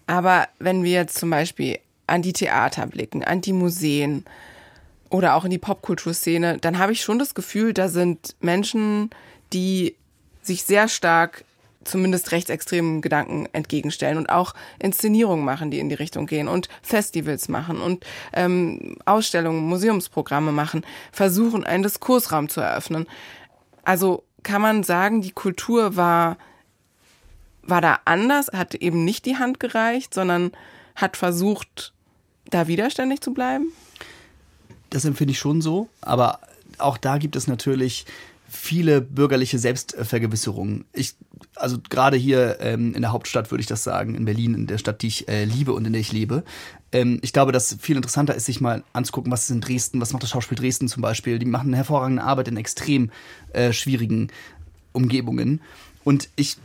[0.07, 4.25] Aber wenn wir jetzt zum Beispiel an die Theater blicken, an die Museen
[5.15, 9.11] oder auch in die Popkulturszene, dann habe ich schon das Gefühl, da sind Menschen,
[9.53, 9.95] die
[10.43, 11.45] sich sehr stark
[11.85, 17.49] zumindest rechtsextremen Gedanken entgegenstellen und auch Inszenierungen machen, die in die Richtung gehen und Festivals
[17.49, 23.07] machen und ähm, Ausstellungen, Museumsprogramme machen, versuchen, einen Diskursraum zu eröffnen.
[23.85, 26.39] Also kann man sagen, die Kultur war,
[27.63, 30.51] war da anders, hat eben nicht die Hand gereicht, sondern
[30.97, 31.93] hat versucht,
[32.51, 33.73] da widerständig zu bleiben?
[34.95, 36.39] Das empfinde ich schon so, aber
[36.79, 38.07] auch da gibt es natürlich
[38.49, 40.85] viele bürgerliche Selbstvergewisserungen.
[40.93, 41.15] Ich,
[41.57, 44.79] also gerade hier ähm, in der Hauptstadt würde ich das sagen, in Berlin, in der
[44.79, 46.45] Stadt, die ich äh, liebe und in der ich lebe.
[46.93, 50.13] Ähm, ich glaube, dass viel interessanter ist, sich mal anzugucken, was ist in Dresden, was
[50.13, 51.41] macht das Schauspiel Dresden zum Beispiel.
[51.41, 53.11] Die machen eine hervorragende Arbeit in extrem
[53.53, 54.29] äh, schwierigen
[54.93, 55.61] Umgebungen.
[56.05, 56.57] Und ich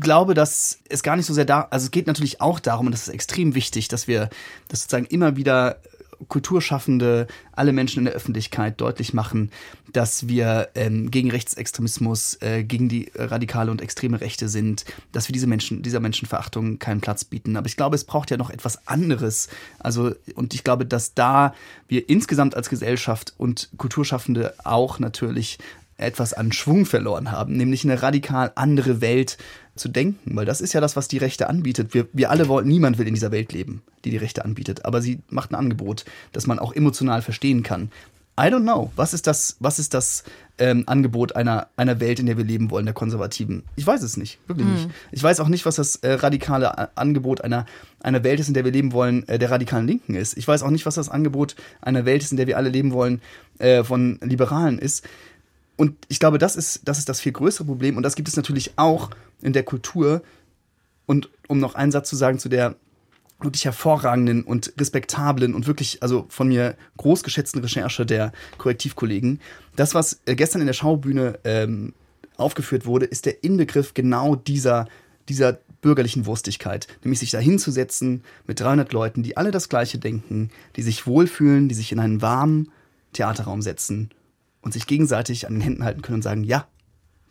[0.00, 2.92] glaube, dass es gar nicht so sehr da, also es geht natürlich auch darum, und
[2.92, 4.30] das ist extrem wichtig, dass wir
[4.68, 5.78] das sozusagen immer wieder
[6.26, 9.50] Kulturschaffende, alle Menschen in der Öffentlichkeit deutlich machen,
[9.92, 15.32] dass wir ähm, gegen Rechtsextremismus, äh, gegen die radikale und extreme Rechte sind, dass wir
[15.32, 17.56] diese Menschen, dieser Menschenverachtung keinen Platz bieten.
[17.56, 19.48] Aber ich glaube, es braucht ja noch etwas anderes.
[19.78, 21.54] Also, und ich glaube, dass da
[21.86, 25.58] wir insgesamt als Gesellschaft und Kulturschaffende auch natürlich
[25.98, 29.36] etwas an Schwung verloren haben, nämlich eine radikal andere Welt
[29.76, 31.92] zu denken, weil das ist ja das, was die Rechte anbietet.
[31.94, 35.02] Wir, wir alle wollen, niemand will in dieser Welt leben, die die Rechte anbietet, aber
[35.02, 37.90] sie macht ein Angebot, das man auch emotional verstehen kann.
[38.40, 38.92] I don't know.
[38.94, 40.22] Was ist das, was ist das
[40.58, 43.64] ähm, Angebot einer, einer Welt, in der wir leben wollen, der Konservativen?
[43.74, 44.74] Ich weiß es nicht, wirklich Mhm.
[44.74, 44.88] nicht.
[45.10, 47.66] Ich weiß auch nicht, was das äh, radikale A- Angebot einer,
[48.00, 50.36] einer Welt ist, in der wir leben wollen, äh, der radikalen Linken ist.
[50.38, 52.92] Ich weiß auch nicht, was das Angebot einer Welt ist, in der wir alle leben
[52.92, 53.20] wollen,
[53.58, 55.04] äh, von Liberalen ist.
[55.78, 57.96] Und ich glaube, das ist, das ist das viel größere Problem.
[57.96, 59.10] Und das gibt es natürlich auch
[59.40, 60.22] in der Kultur.
[61.06, 62.74] Und um noch einen Satz zu sagen zu der
[63.40, 69.40] wirklich hervorragenden und respektablen und wirklich, also von mir großgeschätzten Recherche der Korrektivkollegen.
[69.76, 71.94] Das, was äh, gestern in der Schaubühne ähm,
[72.36, 74.88] aufgeführt wurde, ist der Inbegriff genau dieser,
[75.28, 80.50] dieser bürgerlichen Wurstigkeit, nämlich sich da hinzusetzen mit 300 Leuten, die alle das Gleiche denken,
[80.74, 82.72] die sich wohlfühlen, die sich in einen warmen
[83.12, 84.10] Theaterraum setzen
[84.62, 86.66] und sich gegenseitig an den Händen halten können und sagen, ja,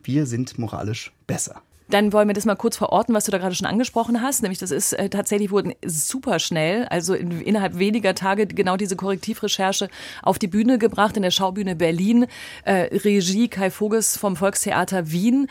[0.03, 1.61] wir sind moralisch besser.
[1.89, 4.41] Dann wollen wir das mal kurz verorten, was du da gerade schon angesprochen hast.
[4.41, 8.97] Nämlich, das ist äh, tatsächlich wurden super schnell, also in, innerhalb weniger Tage genau diese
[8.97, 9.87] Korrektivrecherche
[10.21, 12.27] auf die Bühne gebracht in der Schaubühne Berlin.
[12.65, 15.47] Äh, Regie Kai Voges vom Volkstheater Wien.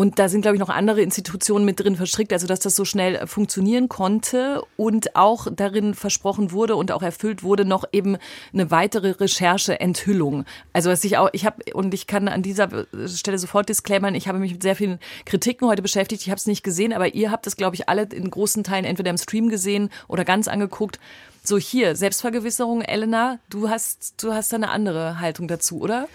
[0.00, 2.86] Und da sind, glaube ich, noch andere Institutionen mit drin verstrickt, also dass das so
[2.86, 8.16] schnell funktionieren konnte und auch darin versprochen wurde und auch erfüllt wurde, noch eben
[8.54, 10.46] eine weitere Recherche-Enthüllung.
[10.72, 14.26] Also was ich auch, ich habe, und ich kann an dieser Stelle sofort disclaimern, ich
[14.26, 17.30] habe mich mit sehr vielen Kritiken heute beschäftigt, ich habe es nicht gesehen, aber ihr
[17.30, 20.98] habt es, glaube ich, alle in großen Teilen entweder im Stream gesehen oder ganz angeguckt.
[21.44, 26.08] So hier, Selbstvergewisserung, Elena, du hast, du hast da eine andere Haltung dazu, oder?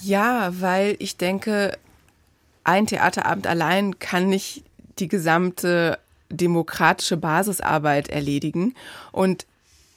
[0.00, 1.76] Ja, weil ich denke,
[2.68, 4.62] ein Theaterabend allein kann nicht
[4.98, 8.74] die gesamte demokratische Basisarbeit erledigen.
[9.10, 9.46] Und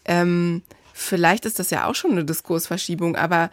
[0.05, 0.61] ähm,
[0.93, 3.51] vielleicht ist das ja auch schon eine Diskursverschiebung, aber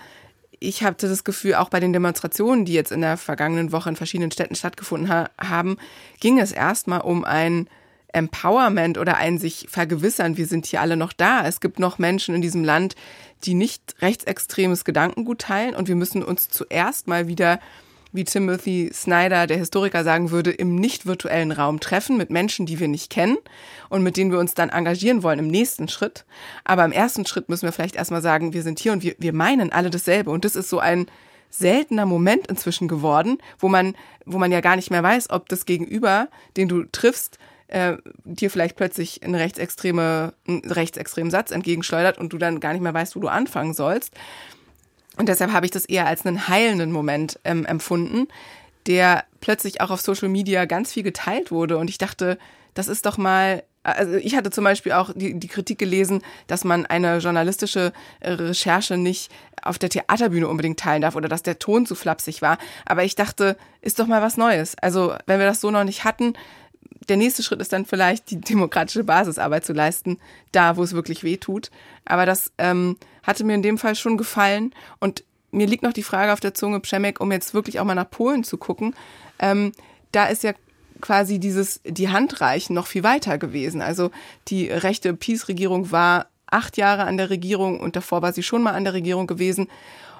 [0.60, 3.96] ich hatte das Gefühl, auch bei den Demonstrationen, die jetzt in der vergangenen Woche in
[3.96, 5.78] verschiedenen Städten stattgefunden ha haben,
[6.20, 7.68] ging es erstmal um ein
[8.12, 11.46] Empowerment oder ein sich vergewissern, wir sind hier alle noch da.
[11.46, 12.94] Es gibt noch Menschen in diesem Land,
[13.44, 17.58] die nicht rechtsextremes Gedankengut teilen und wir müssen uns zuerst mal wieder
[18.12, 22.80] wie Timothy Snyder, der Historiker, sagen würde, im nicht virtuellen Raum treffen mit Menschen, die
[22.80, 23.36] wir nicht kennen
[23.88, 26.24] und mit denen wir uns dann engagieren wollen im nächsten Schritt.
[26.64, 29.32] Aber im ersten Schritt müssen wir vielleicht erstmal sagen, wir sind hier und wir, wir
[29.32, 30.30] meinen alle dasselbe.
[30.30, 31.06] Und das ist so ein
[31.50, 33.94] seltener Moment inzwischen geworden, wo man,
[34.24, 38.50] wo man ja gar nicht mehr weiß, ob das Gegenüber, den du triffst, äh, dir
[38.50, 43.14] vielleicht plötzlich eine rechtsextreme, einen rechtsextremen Satz entgegenschleudert und du dann gar nicht mehr weißt,
[43.16, 44.14] wo du anfangen sollst.
[45.18, 48.28] Und deshalb habe ich das eher als einen heilenden Moment ähm, empfunden,
[48.86, 51.76] der plötzlich auch auf Social Media ganz viel geteilt wurde.
[51.76, 52.38] Und ich dachte,
[52.74, 56.64] das ist doch mal also ich hatte zum Beispiel auch die, die Kritik gelesen, dass
[56.64, 59.30] man eine journalistische äh, Recherche nicht
[59.62, 62.58] auf der Theaterbühne unbedingt teilen darf oder dass der Ton zu flapsig war.
[62.84, 64.76] Aber ich dachte, ist doch mal was Neues.
[64.80, 66.34] Also wenn wir das so noch nicht hatten,
[67.08, 70.18] der nächste Schritt ist dann vielleicht die demokratische Basisarbeit zu leisten,
[70.52, 71.70] da wo es wirklich weh tut.
[72.04, 74.74] Aber das ähm, hatte mir in dem Fall schon gefallen.
[75.00, 77.94] Und mir liegt noch die Frage auf der Zunge, Przemek, um jetzt wirklich auch mal
[77.94, 78.94] nach Polen zu gucken.
[79.38, 79.72] Ähm,
[80.12, 80.52] da ist ja
[81.00, 83.80] quasi dieses, die Handreichen noch viel weiter gewesen.
[83.80, 84.10] Also
[84.48, 88.74] die rechte Peace-Regierung war acht Jahre an der Regierung und davor war sie schon mal
[88.74, 89.68] an der Regierung gewesen.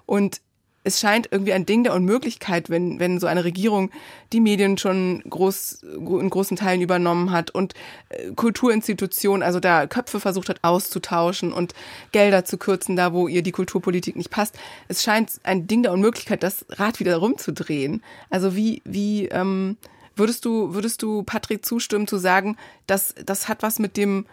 [0.06, 0.40] Und
[0.88, 3.90] es scheint irgendwie ein Ding der Unmöglichkeit, wenn, wenn so eine Regierung
[4.32, 7.74] die Medien schon groß, in großen Teilen übernommen hat und
[8.08, 11.74] äh, Kulturinstitutionen, also da Köpfe versucht hat auszutauschen und
[12.12, 14.58] Gelder zu kürzen, da wo ihr die Kulturpolitik nicht passt.
[14.88, 18.02] Es scheint ein Ding der Unmöglichkeit, das Rad wieder rumzudrehen.
[18.30, 19.76] Also wie, wie, ähm,
[20.16, 24.24] würdest du, würdest du Patrick zustimmen zu sagen, dass das hat was mit dem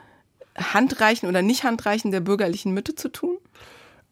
[0.58, 3.38] Handreichen oder Nicht-Handreichen der bürgerlichen Mitte zu tun?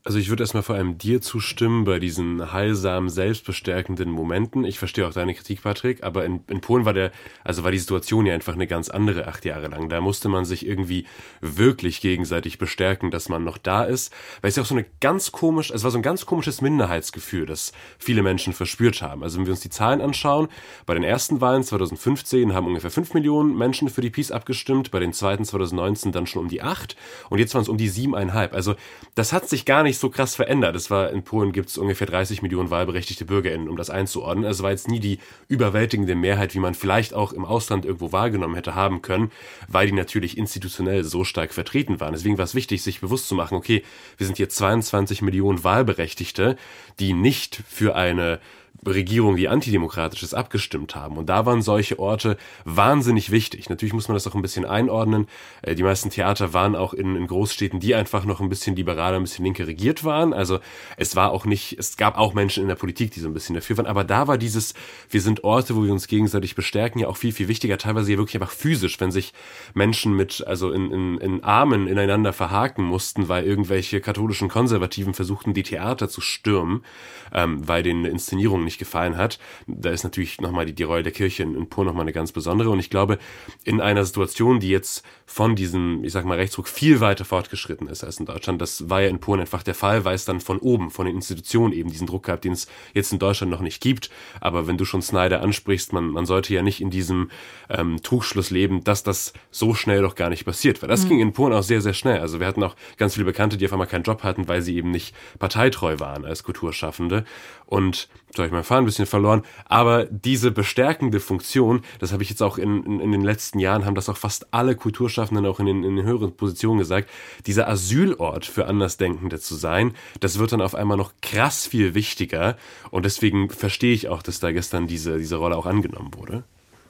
[0.06, 4.66] Also ich würde erstmal vor allem dir zustimmen bei diesen heilsamen, selbstbestärkenden Momenten.
[4.66, 7.14] Ich verstehe auch deine Kritik, Patrick, aber in, in Polen war der,
[7.46, 9.88] also war die Situation ja einfach eine ganz andere acht Jahre lang.
[9.88, 11.06] Da musste man sich irgendwie
[11.40, 14.12] wirklich gegenseitig bestärken, dass man noch da ist.
[14.42, 17.46] Weil es ja auch so eine ganz komisch, es war so ein ganz komisches Minderheitsgefühl,
[17.46, 19.24] das viele Menschen verspürt haben.
[19.24, 20.50] Also wenn wir uns die Zahlen anschauen,
[20.86, 25.00] bei den ersten Wahlen 2015 haben ungefähr fünf Millionen Menschen für die Peace abgestimmt, bei
[25.00, 26.98] den zweiten 2019 dann schon um die acht
[27.30, 28.54] und jetzt waren es um die siebeneinhalb.
[28.54, 28.76] Also
[29.16, 30.76] das hat sich gar nicht nicht so krass verändert.
[30.76, 34.50] Es war in Polen gibt es ungefähr 30 Millionen wahlberechtigte BürgerInnen, um das einzuordnen.
[34.50, 38.56] Es war jetzt nie die überwältigende Mehrheit, wie man vielleicht auch im Ausland irgendwo wahrgenommen
[38.56, 39.32] hätte haben können,
[39.68, 42.14] weil die natürlich institutionell so stark vertreten waren.
[42.14, 43.84] Deswegen war es wichtig, sich bewusst zu machen, okay,
[44.18, 46.58] wir sind hier 22 Millionen Wahlberechtigte,
[47.00, 48.40] die nicht für eine
[48.86, 51.18] Regierung, die antidemokratisch ist, abgestimmt haben.
[51.18, 53.70] Und da waren solche Orte wahnsinnig wichtig.
[53.70, 55.28] Natürlich muss man das auch ein bisschen einordnen.
[55.62, 59.18] Äh, die meisten Theater waren auch in, in Großstädten, die einfach noch ein bisschen liberaler,
[59.18, 60.34] ein bisschen linke regiert waren.
[60.34, 60.60] Also
[60.98, 63.56] es war auch nicht, es gab auch Menschen in der Politik, die so ein bisschen
[63.56, 63.86] dafür waren.
[63.86, 64.74] Aber da war dieses,
[65.10, 67.78] wir sind Orte, wo wir uns gegenseitig bestärken, ja auch viel, viel wichtiger.
[67.78, 69.34] Teilweise ja wirklich einfach physisch, wenn sich
[69.74, 75.54] Menschen mit, also in, in, in Armen ineinander verhaken mussten, weil irgendwelche katholischen Konservativen versuchten,
[75.54, 76.84] die Theater zu stürmen,
[77.32, 79.40] ähm, weil denen eine Inszenierung Inszenierung nicht gefallen hat.
[79.68, 82.32] Da ist natürlich nochmal die, die Rolle der Kirche in, in Polen nochmal eine ganz
[82.32, 82.70] besondere.
[82.70, 83.18] Und ich glaube,
[83.64, 88.04] in einer Situation, die jetzt von diesem, ich sag mal, Rechtsruck viel weiter fortgeschritten ist
[88.04, 90.58] als in Deutschland, das war ja in Polen einfach der Fall, weil es dann von
[90.60, 93.82] oben, von den Institutionen eben diesen Druck gab, den es jetzt in Deutschland noch nicht
[93.82, 94.10] gibt.
[94.42, 97.30] Aber wenn du schon Snyder ansprichst, man, man sollte ja nicht in diesem
[97.70, 100.82] ähm, Trugschluss leben, dass das so schnell doch gar nicht passiert.
[100.82, 101.10] Weil das mhm.
[101.10, 102.20] ging in Polen auch sehr, sehr schnell.
[102.20, 104.76] Also wir hatten auch ganz viele Bekannte, die auf einmal keinen Job hatten, weil sie
[104.76, 107.26] eben nicht parteitreu waren als Kulturschaffende.
[107.74, 109.42] Und soll ich mal fahren, ein bisschen verloren.
[109.66, 113.84] Aber diese bestärkende Funktion, das habe ich jetzt auch in, in, in, den letzten Jahren,
[113.84, 117.10] haben das auch fast alle Kulturschaffenden auch in den, in den höheren Positionen gesagt,
[117.48, 122.58] dieser Asylort für Andersdenkende zu sein, das wird dann auf einmal noch krass viel wichtiger.
[122.92, 126.44] Und deswegen verstehe ich auch, dass da gestern diese, diese Rolle auch angenommen wurde.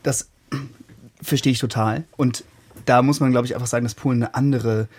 [0.03, 0.29] Das
[1.21, 2.03] verstehe ich total.
[2.17, 2.43] Und
[2.83, 4.89] da muss man, glaube ich, einfach sagen, dass Polen eine andere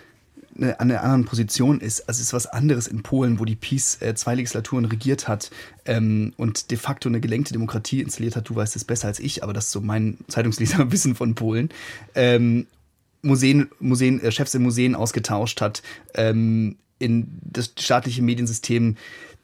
[0.57, 2.01] eine, an einer anderen Position ist.
[2.01, 5.51] Also es ist was anderes in Polen, wo die Peace äh, zwei Legislaturen regiert hat
[5.85, 8.49] ähm, und de facto eine gelenkte Demokratie installiert hat.
[8.49, 11.69] Du weißt es besser als ich, aber das ist so mein Zeitungsleserwissen von Polen.
[12.13, 12.67] Ähm,
[13.21, 15.81] Museen, Museen, äh, Chefs in Museen ausgetauscht hat,
[16.13, 18.95] ähm, in das staatliche Mediensystem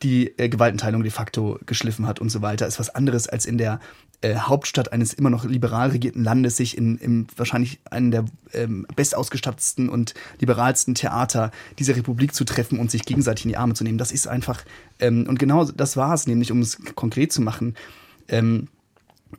[0.04, 3.58] die äh, Gewaltenteilung de facto geschliffen hat und so weiter, ist was anderes als in
[3.58, 3.80] der
[4.22, 8.86] äh, Hauptstadt eines immer noch liberal regierten Landes sich in, in wahrscheinlich einen der ähm,
[8.96, 13.84] bestausgestattetsten und liberalsten Theater dieser Republik zu treffen und sich gegenseitig in die Arme zu
[13.84, 13.98] nehmen.
[13.98, 14.64] Das ist einfach,
[15.00, 17.76] ähm, und genau das war es, nämlich um es konkret zu machen.
[18.28, 18.68] Ähm,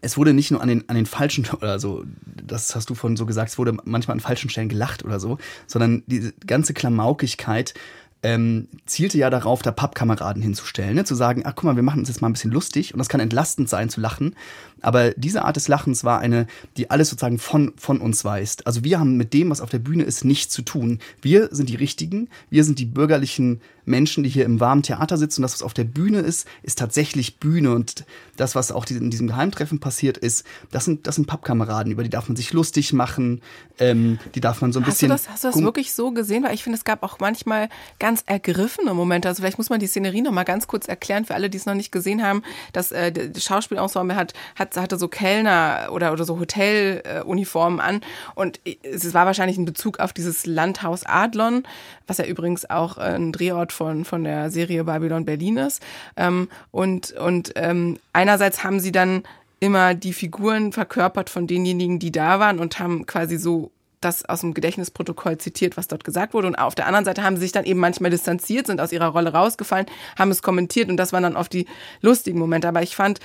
[0.01, 3.17] es wurde nicht nur an den, an den falschen, oder so, das hast du vorhin
[3.17, 7.75] so gesagt, es wurde manchmal an falschen Stellen gelacht oder so, sondern diese ganze Klamaukigkeit
[8.23, 11.05] ähm, zielte ja darauf, da Pappkameraden hinzustellen, ne?
[11.05, 13.09] zu sagen, ach guck mal, wir machen uns jetzt mal ein bisschen lustig und das
[13.09, 14.37] kann entlastend sein zu lachen.
[14.83, 18.67] Aber diese Art des Lachens war eine, die alles sozusagen von, von uns weist.
[18.67, 20.99] Also wir haben mit dem, was auf der Bühne ist, nichts zu tun.
[21.21, 25.41] Wir sind die Richtigen, wir sind die bürgerlichen Menschen, die hier im warmen Theater sitzen.
[25.41, 27.75] Und das, was auf der Bühne ist, ist tatsächlich Bühne.
[27.75, 28.05] Und
[28.37, 32.11] das, was auch in diesem Geheimtreffen passiert ist, das sind, das sind Pappkameraden, über die
[32.11, 33.41] darf man sich lustig machen,
[33.79, 35.09] ähm, die darf man so ein hast bisschen.
[35.09, 36.45] Du das, hast du das wirklich so gesehen?
[36.45, 37.69] Weil ich finde, es gab auch manchmal
[37.99, 39.29] ganz ergriffene Momente.
[39.29, 41.67] Also vielleicht muss man die Szenerie noch mal ganz kurz erklären für alle, die es
[41.67, 42.43] noch nicht gesehen haben.
[42.73, 48.01] Das, äh, das Schauspielensemble hat, hat, hatte so Kellner oder, oder so Hoteluniformen äh, an.
[48.35, 51.65] Und es war wahrscheinlich ein Bezug auf dieses Landhaus Adlon,
[52.07, 55.83] was ja übrigens auch äh, ein Drehort von, von der Serie Babylon Berlin ist.
[56.17, 59.23] Ähm, und und ähm, einerseits haben sie dann
[59.61, 64.41] immer die Figuren verkörpert von denjenigen, die da waren und haben quasi so das aus
[64.41, 66.49] dem Gedächtnisprotokoll zitiert, was dort gesagt wurde.
[66.49, 69.07] Und auf der anderen Seite haben sie sich dann eben manchmal distanziert, sind aus ihrer
[69.07, 69.87] Rolle rausgefallen,
[70.19, 71.67] haben es kommentiert und das waren dann oft die
[72.01, 72.69] lustigen Momente.
[72.69, 73.21] Aber ich fand,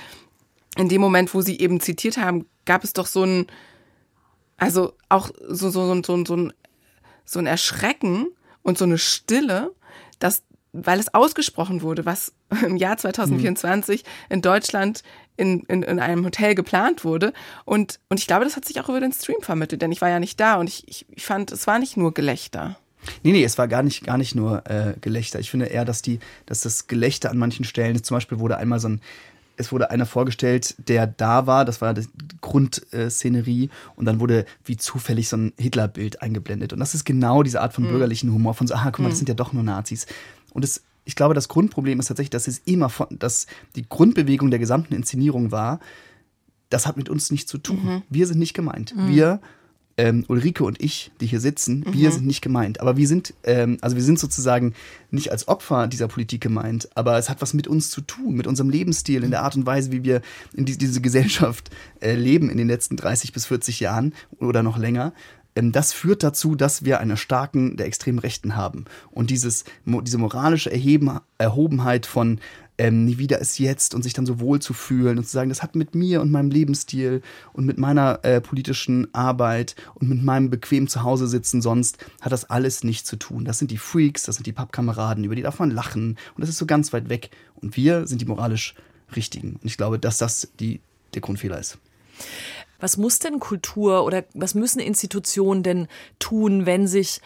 [0.78, 3.46] in dem Moment, wo sie eben zitiert haben, gab es doch so ein,
[4.56, 6.52] also auch so, so, so, so, so, ein,
[7.24, 8.28] so ein Erschrecken
[8.62, 9.74] und so eine Stille,
[10.20, 12.32] dass weil es ausgesprochen wurde, was
[12.64, 14.08] im Jahr 2024 mhm.
[14.34, 15.02] in Deutschland
[15.36, 17.32] in, in, in einem Hotel geplant wurde.
[17.64, 20.08] Und, und ich glaube, das hat sich auch über den Stream vermittelt, denn ich war
[20.08, 22.78] ja nicht da und ich, ich, fand, es war nicht nur Gelächter.
[23.22, 25.38] Nee, nee, es war gar nicht, gar nicht nur äh, Gelächter.
[25.38, 28.80] Ich finde eher, dass die, dass das Gelächter an manchen Stellen, zum Beispiel wurde einmal
[28.80, 29.00] so ein,
[29.58, 32.06] es wurde einer vorgestellt, der da war, das war die
[32.40, 36.72] Grundszenerie, und dann wurde wie zufällig so ein Hitlerbild eingeblendet.
[36.72, 37.88] Und das ist genau diese Art von mhm.
[37.88, 39.18] bürgerlichen Humor, von so, ah, guck mal, das mhm.
[39.18, 40.06] sind ja doch nur Nazis.
[40.52, 44.50] Und es, ich glaube, das Grundproblem ist tatsächlich, dass es immer von, dass die Grundbewegung
[44.50, 45.80] der gesamten Inszenierung war,
[46.70, 47.84] das hat mit uns nichts zu tun.
[47.84, 48.02] Mhm.
[48.08, 48.94] Wir sind nicht gemeint.
[48.94, 49.08] Mhm.
[49.08, 49.40] Wir,
[49.98, 51.92] ähm, Ulrike und ich, die hier sitzen, mhm.
[51.92, 52.80] wir sind nicht gemeint.
[52.80, 54.72] Aber wir sind, ähm, also wir sind sozusagen
[55.10, 58.46] nicht als Opfer dieser Politik gemeint, aber es hat was mit uns zu tun, mit
[58.46, 60.22] unserem Lebensstil, in der Art und Weise, wie wir
[60.54, 64.78] in die, diese Gesellschaft äh, leben in den letzten 30 bis 40 Jahren oder noch
[64.78, 65.12] länger.
[65.56, 68.84] Ähm, das führt dazu, dass wir eine starken der extremen Rechten haben.
[69.10, 72.38] Und dieses, diese moralische Erheben, Erhobenheit von
[72.78, 75.48] ähm, nie wieder ist jetzt und sich dann so wohl zu fühlen und zu sagen,
[75.48, 80.22] das hat mit mir und meinem Lebensstil und mit meiner äh, politischen Arbeit und mit
[80.22, 83.44] meinem bequem Zuhause sitzen sonst hat das alles nichts zu tun.
[83.44, 86.48] Das sind die Freaks, das sind die Pappkameraden, über die darf man lachen und das
[86.48, 87.30] ist so ganz weit weg.
[87.56, 88.74] Und wir sind die moralisch
[89.16, 89.54] Richtigen.
[89.54, 90.80] Und ich glaube, dass das die,
[91.14, 91.78] der Grundfehler ist.
[92.80, 95.88] Was muss denn Kultur oder was müssen Institutionen denn
[96.18, 97.20] tun, wenn sich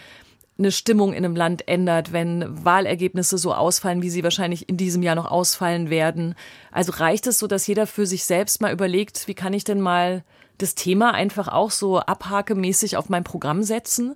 [0.59, 5.03] eine Stimmung in einem Land ändert, wenn Wahlergebnisse so ausfallen, wie sie wahrscheinlich in diesem
[5.03, 6.35] Jahr noch ausfallen werden.
[6.71, 9.81] Also reicht es so, dass jeder für sich selbst mal überlegt, wie kann ich denn
[9.81, 10.25] mal
[10.59, 14.15] das Thema einfach auch so abhakemäßig auf mein Programm setzen?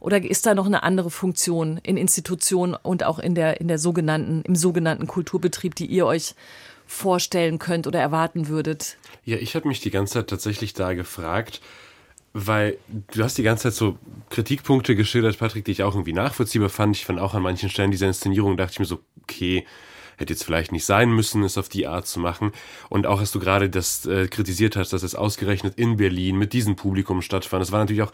[0.00, 3.78] Oder ist da noch eine andere Funktion in Institutionen und auch in der, in der
[3.78, 6.34] sogenannten, im sogenannten Kulturbetrieb, die ihr euch
[6.86, 8.96] vorstellen könnt oder erwarten würdet?
[9.24, 11.60] Ja, ich habe mich die ganze Zeit tatsächlich da gefragt,
[12.32, 12.78] weil
[13.12, 13.98] du hast die ganze Zeit so
[14.30, 16.96] Kritikpunkte geschildert, Patrick, die ich auch irgendwie nachvollziehbar fand.
[16.96, 19.66] Ich fand auch an manchen Stellen dieser Inszenierung, dachte ich mir so, okay,
[20.16, 22.52] hätte jetzt vielleicht nicht sein müssen, es auf die Art zu machen.
[22.88, 26.52] Und auch, dass du gerade das äh, kritisiert hast, dass es ausgerechnet in Berlin mit
[26.52, 27.62] diesem Publikum stattfand.
[27.62, 28.12] Es war natürlich auch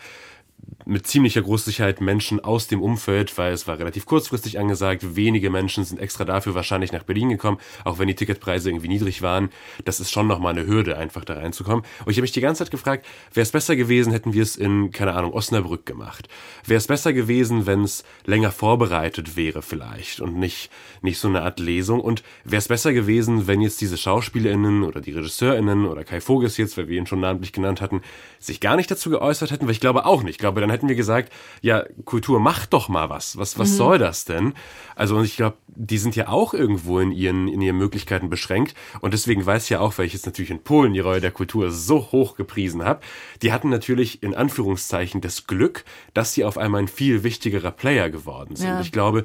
[0.89, 5.17] mit ziemlicher Großsicherheit Menschen aus dem Umfeld, weil es war relativ kurzfristig angesagt.
[5.17, 9.21] Wenige Menschen sind extra dafür wahrscheinlich nach Berlin gekommen, auch wenn die Ticketpreise irgendwie niedrig
[9.21, 9.51] waren.
[9.85, 11.85] Das ist schon nochmal eine Hürde, einfach da reinzukommen.
[12.07, 14.57] Und ich habe mich die ganze Zeit gefragt, wäre es besser gewesen, hätten wir es
[14.57, 16.27] in, keine Ahnung, Osnabrück gemacht?
[16.65, 20.71] Wäre es besser gewesen, wenn es länger vorbereitet wäre vielleicht und nicht,
[21.03, 22.01] nicht so eine Art Lesung?
[22.01, 26.57] Und wäre es besser gewesen, wenn jetzt diese SchauspielerInnen oder die RegisseurInnen oder Kai Voges
[26.57, 28.01] jetzt, weil wir ihn schon namentlich genannt hatten,
[28.39, 29.67] sich gar nicht dazu geäußert hätten?
[29.67, 30.39] Weil ich glaube auch nicht.
[30.39, 33.37] Ich glaube, dann hätten wir gesagt, ja, Kultur macht doch mal was.
[33.37, 33.77] Was, was mhm.
[33.77, 34.55] soll das denn?
[34.95, 38.75] Also, und ich glaube, die sind ja auch irgendwo in ihren, in ihren Möglichkeiten beschränkt.
[39.01, 41.31] Und deswegen weiß ich ja auch, weil ich jetzt natürlich in Polen die Rolle der
[41.31, 43.01] Kultur so hoch gepriesen habe,
[43.43, 45.85] die hatten natürlich in Anführungszeichen das Glück,
[46.15, 48.69] dass sie auf einmal ein viel wichtigerer Player geworden sind.
[48.69, 48.81] Ja.
[48.81, 49.23] Ich glaube,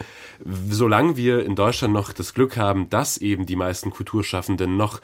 [0.69, 5.01] solange wir in Deutschland noch das Glück haben, dass eben die meisten Kulturschaffenden noch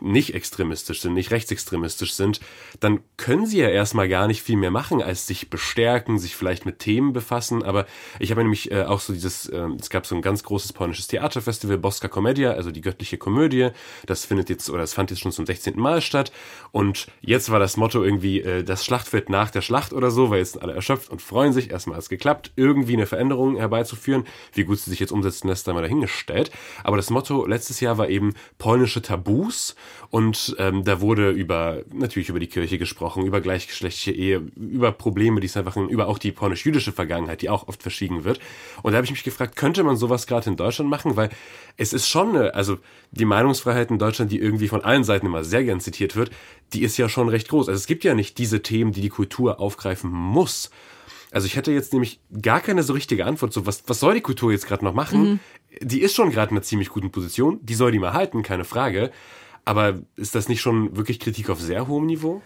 [0.00, 2.40] nicht extremistisch sind, nicht rechtsextremistisch sind,
[2.80, 6.66] dann können sie ja erstmal gar nicht viel mehr machen, als sich bestärken, sich vielleicht
[6.66, 7.62] mit Themen befassen.
[7.62, 7.86] Aber
[8.18, 11.06] ich habe nämlich äh, auch so dieses, äh, es gab so ein ganz großes polnisches
[11.06, 13.70] Theaterfestival, Boska Komedia, also die göttliche Komödie.
[14.04, 15.78] Das findet jetzt, oder das fand jetzt schon zum 16.
[15.80, 16.30] Mal statt.
[16.72, 20.40] Und jetzt war das Motto irgendwie, äh, das Schlachtfeld nach der Schlacht oder so, weil
[20.40, 21.70] jetzt sind alle erschöpft und freuen sich.
[21.70, 24.24] Erstmal hat es geklappt, irgendwie eine Veränderung herbeizuführen.
[24.52, 26.50] Wie gut sie sich jetzt umsetzen lässt, da mal dahingestellt.
[26.84, 29.74] Aber das Motto letztes Jahr war eben polnische Tabus
[30.10, 35.40] und ähm, da wurde über natürlich über die Kirche gesprochen, über gleichgeschlechtliche Ehe, über Probleme,
[35.40, 38.40] die es einfach über auch die polnisch-jüdische Vergangenheit, die auch oft verschwiegen wird.
[38.82, 41.16] Und da habe ich mich gefragt, könnte man sowas gerade in Deutschland machen?
[41.16, 41.30] Weil
[41.76, 42.78] es ist schon eine, also
[43.10, 46.30] die Meinungsfreiheit in Deutschland, die irgendwie von allen Seiten immer sehr gern zitiert wird,
[46.72, 47.68] die ist ja schon recht groß.
[47.68, 50.70] Also es gibt ja nicht diese Themen, die die Kultur aufgreifen muss.
[51.30, 53.52] Also ich hätte jetzt nämlich gar keine so richtige Antwort.
[53.52, 55.22] So, was, was soll die Kultur jetzt gerade noch machen?
[55.22, 55.40] Mhm.
[55.80, 57.58] Die ist schon gerade in einer ziemlich guten Position.
[57.62, 59.10] Die soll die mal halten, keine Frage.
[59.66, 62.40] Aber ist das nicht schon wirklich Kritik auf sehr hohem Niveau?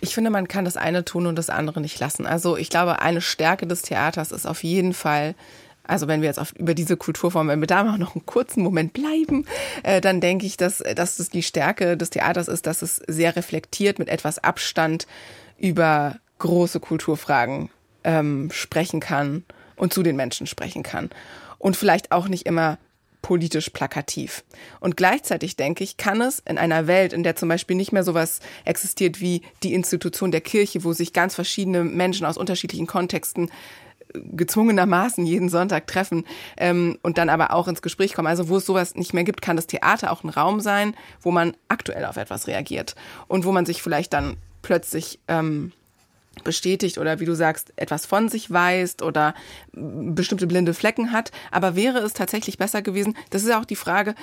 [0.00, 2.26] Ich finde, man kann das eine tun und das andere nicht lassen.
[2.26, 5.34] Also ich glaube, eine Stärke des Theaters ist auf jeden Fall,
[5.84, 8.62] also wenn wir jetzt auf, über diese Kulturform, wenn wir da mal noch einen kurzen
[8.62, 9.46] Moment bleiben,
[9.84, 13.36] äh, dann denke ich, dass, dass es die Stärke des Theaters ist, dass es sehr
[13.36, 15.06] reflektiert mit etwas Abstand
[15.56, 17.70] über große Kulturfragen
[18.04, 19.44] ähm, sprechen kann
[19.76, 21.08] und zu den Menschen sprechen kann.
[21.56, 22.76] Und vielleicht auch nicht immer
[23.26, 24.44] politisch plakativ.
[24.78, 28.04] Und gleichzeitig denke ich, kann es in einer Welt, in der zum Beispiel nicht mehr
[28.04, 33.48] sowas existiert wie die Institution der Kirche, wo sich ganz verschiedene Menschen aus unterschiedlichen Kontexten
[33.48, 36.24] äh, gezwungenermaßen jeden Sonntag treffen
[36.56, 38.28] ähm, und dann aber auch ins Gespräch kommen.
[38.28, 41.32] Also wo es sowas nicht mehr gibt, kann das Theater auch ein Raum sein, wo
[41.32, 42.94] man aktuell auf etwas reagiert
[43.26, 45.72] und wo man sich vielleicht dann plötzlich ähm,
[46.44, 49.34] bestätigt oder wie du sagst, etwas von sich weist oder
[49.72, 51.32] bestimmte blinde Flecken hat.
[51.50, 53.16] Aber wäre es tatsächlich besser gewesen?
[53.30, 54.14] Das ist ja auch die Frage,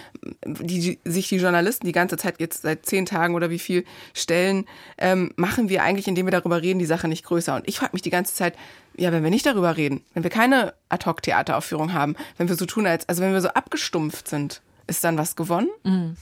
[0.45, 4.65] die sich die Journalisten die ganze Zeit jetzt seit zehn Tagen oder wie viel stellen,
[4.97, 7.56] ähm, machen wir eigentlich, indem wir darüber reden, die Sache nicht größer.
[7.56, 8.56] Und ich frage mich die ganze Zeit,
[8.95, 12.86] ja, wenn wir nicht darüber reden, wenn wir keine Ad-Hoc-Theateraufführung haben, wenn wir so tun,
[12.86, 15.69] als, also wenn wir so abgestumpft sind, ist dann was gewonnen?
[15.84, 16.15] Mhm.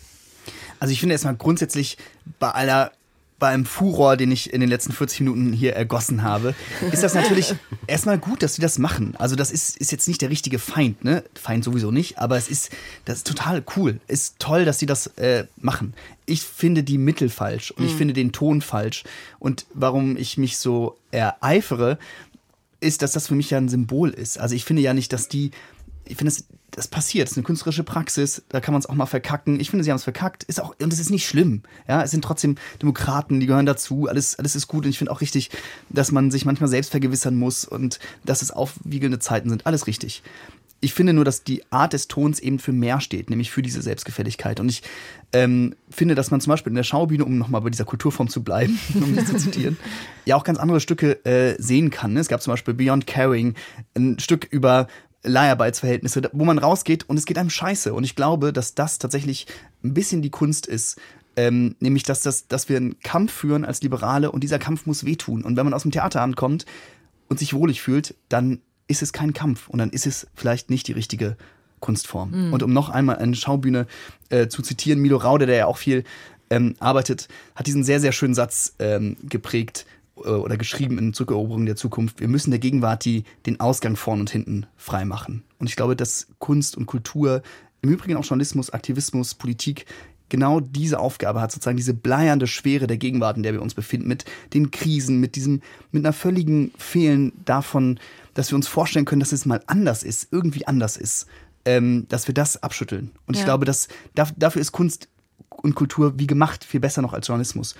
[0.79, 1.97] Also ich finde erstmal grundsätzlich
[2.39, 2.91] bei aller
[3.41, 6.53] bei einem Furor, den ich in den letzten 40 Minuten hier ergossen habe,
[6.91, 7.55] ist das natürlich
[7.87, 9.15] erstmal gut, dass sie das machen.
[9.17, 11.23] Also das ist, ist jetzt nicht der richtige Feind, ne?
[11.33, 12.69] Feind sowieso nicht, aber es ist,
[13.03, 13.99] das ist total cool.
[14.07, 15.95] Ist toll, dass sie das äh, machen.
[16.27, 17.89] Ich finde die Mittel falsch und mhm.
[17.89, 19.05] ich finde den Ton falsch.
[19.39, 21.97] Und warum ich mich so ereifere,
[22.79, 24.37] ist, dass das für mich ja ein Symbol ist.
[24.37, 25.49] Also ich finde ja nicht, dass die,
[26.11, 28.95] ich finde es das passiert, das ist eine künstlerische Praxis, da kann man es auch
[28.95, 29.59] mal verkacken.
[29.59, 31.63] Ich finde, sie haben es verkackt, ist auch, und es ist nicht schlimm.
[31.87, 35.11] Ja, es sind trotzdem Demokraten, die gehören dazu, alles, alles ist gut und ich finde
[35.11, 35.51] auch richtig,
[35.89, 40.23] dass man sich manchmal selbst vergewissern muss und dass es aufwiegelnde Zeiten sind, alles richtig.
[40.83, 43.83] Ich finde nur, dass die Art des Tons eben für mehr steht, nämlich für diese
[43.83, 44.59] Selbstgefälligkeit.
[44.59, 44.81] Und ich
[45.31, 48.43] ähm, finde, dass man zum Beispiel in der Schaubühne, um nochmal bei dieser Kulturform zu
[48.43, 49.77] bleiben, um mich zu zitieren,
[50.25, 52.17] ja auch ganz andere Stücke äh, sehen kann.
[52.17, 53.53] Es gab zum Beispiel Beyond Caring,
[53.95, 54.87] ein Stück über
[55.23, 57.93] Leiharbeitsverhältnisse, wo man rausgeht und es geht einem scheiße.
[57.93, 59.47] Und ich glaube, dass das tatsächlich
[59.83, 60.99] ein bisschen die Kunst ist.
[61.37, 65.05] Ähm, nämlich, dass, das, dass wir einen Kampf führen als Liberale und dieser Kampf muss
[65.05, 65.43] wehtun.
[65.43, 66.65] Und wenn man aus dem Theater ankommt
[67.29, 70.87] und sich wohlig fühlt, dann ist es kein Kampf und dann ist es vielleicht nicht
[70.87, 71.37] die richtige
[71.79, 72.47] Kunstform.
[72.47, 72.53] Mhm.
[72.53, 73.87] Und um noch einmal eine Schaubühne
[74.29, 76.03] äh, zu zitieren, Milo Raude, der ja auch viel
[76.49, 79.85] ähm, arbeitet, hat diesen sehr, sehr schönen Satz ähm, geprägt.
[80.25, 84.19] Äh, oder geschrieben in Zurückeroberung der Zukunft, wir müssen der Gegenwart die, den Ausgang vorn
[84.19, 85.43] und hinten frei machen.
[85.59, 87.41] Und ich glaube, dass Kunst und Kultur,
[87.81, 89.85] im Übrigen auch Journalismus, Aktivismus, Politik,
[90.29, 94.07] genau diese Aufgabe hat, sozusagen diese bleiernde Schwere der Gegenwart, in der wir uns befinden,
[94.07, 97.99] mit den Krisen, mit diesem, mit einer völligen Fehlen davon,
[98.33, 101.25] dass wir uns vorstellen können, dass es mal anders ist, irgendwie anders ist,
[101.65, 103.11] ähm, dass wir das abschütteln.
[103.27, 103.45] Und ich Ja.
[103.45, 105.09] glaube, dass, dafür ist Kunst
[105.49, 107.75] und Kultur wie gemacht viel besser noch als Journalismus.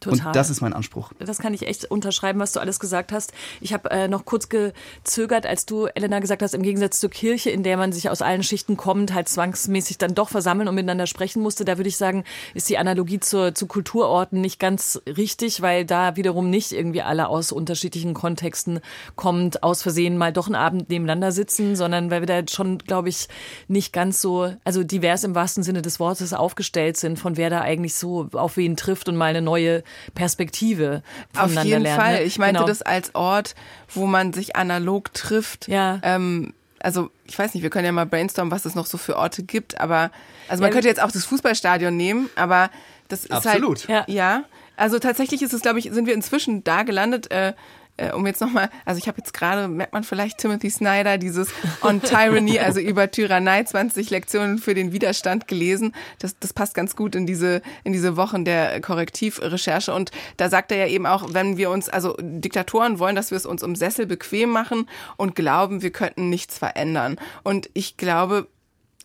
[0.00, 0.26] Total.
[0.26, 1.10] Und das ist mein Anspruch.
[1.18, 3.32] Das kann ich echt unterschreiben, was du alles gesagt hast.
[3.62, 7.48] Ich habe äh, noch kurz gezögert, als du, Elena, gesagt hast, im Gegensatz zur Kirche,
[7.48, 11.06] in der man sich aus allen Schichten kommend halt zwangsmäßig dann doch versammeln und miteinander
[11.06, 15.62] sprechen musste, da würde ich sagen, ist die Analogie zur, zu Kulturorten nicht ganz richtig,
[15.62, 18.80] weil da wiederum nicht irgendwie alle aus unterschiedlichen Kontexten
[19.16, 23.08] kommend aus Versehen mal doch einen Abend nebeneinander sitzen, sondern weil wir da schon, glaube
[23.08, 23.28] ich,
[23.66, 27.62] nicht ganz so, also divers im wahrsten Sinne des Wortes aufgestellt sind, von wer da
[27.62, 29.82] eigentlich so auf wen trifft und mal eine neue
[30.14, 31.02] Perspektive
[31.34, 32.02] Auf voneinander jeden lernt.
[32.02, 32.12] Fall.
[32.14, 32.22] ne?
[32.24, 32.66] Ich meinte Genau.
[32.68, 33.54] das als Ort,
[33.94, 35.68] wo man sich analog trifft.
[35.68, 35.98] Ja.
[36.02, 39.16] Ähm, also ich weiß nicht, wir können ja mal brainstormen, was es noch so für
[39.16, 40.10] Orte gibt, aber
[40.48, 42.70] also man Ja, könnte jetzt auch das Fußballstadion nehmen, aber
[43.08, 43.88] das ist Absolut.
[43.88, 44.14] halt Ja.
[44.14, 44.44] ja.
[44.76, 47.30] Also tatsächlich ist es, glaube ich, sind wir inzwischen da gelandet.
[47.30, 47.54] Äh,
[47.96, 51.48] äh, um jetzt nochmal, also ich habe jetzt gerade, merkt man vielleicht Timothy Snyder, dieses
[51.82, 55.94] On Tyranny, also über Tyrannei, 20 Lektionen für den Widerstand gelesen.
[56.18, 59.94] Das, das passt ganz gut in diese, in diese Wochen der Korrektivrecherche.
[59.94, 63.36] Und da sagt er ja eben auch, wenn wir uns, also Diktatoren wollen, dass wir
[63.36, 67.16] es uns um Sessel bequem machen und glauben, wir könnten nichts verändern.
[67.42, 68.48] Und ich glaube,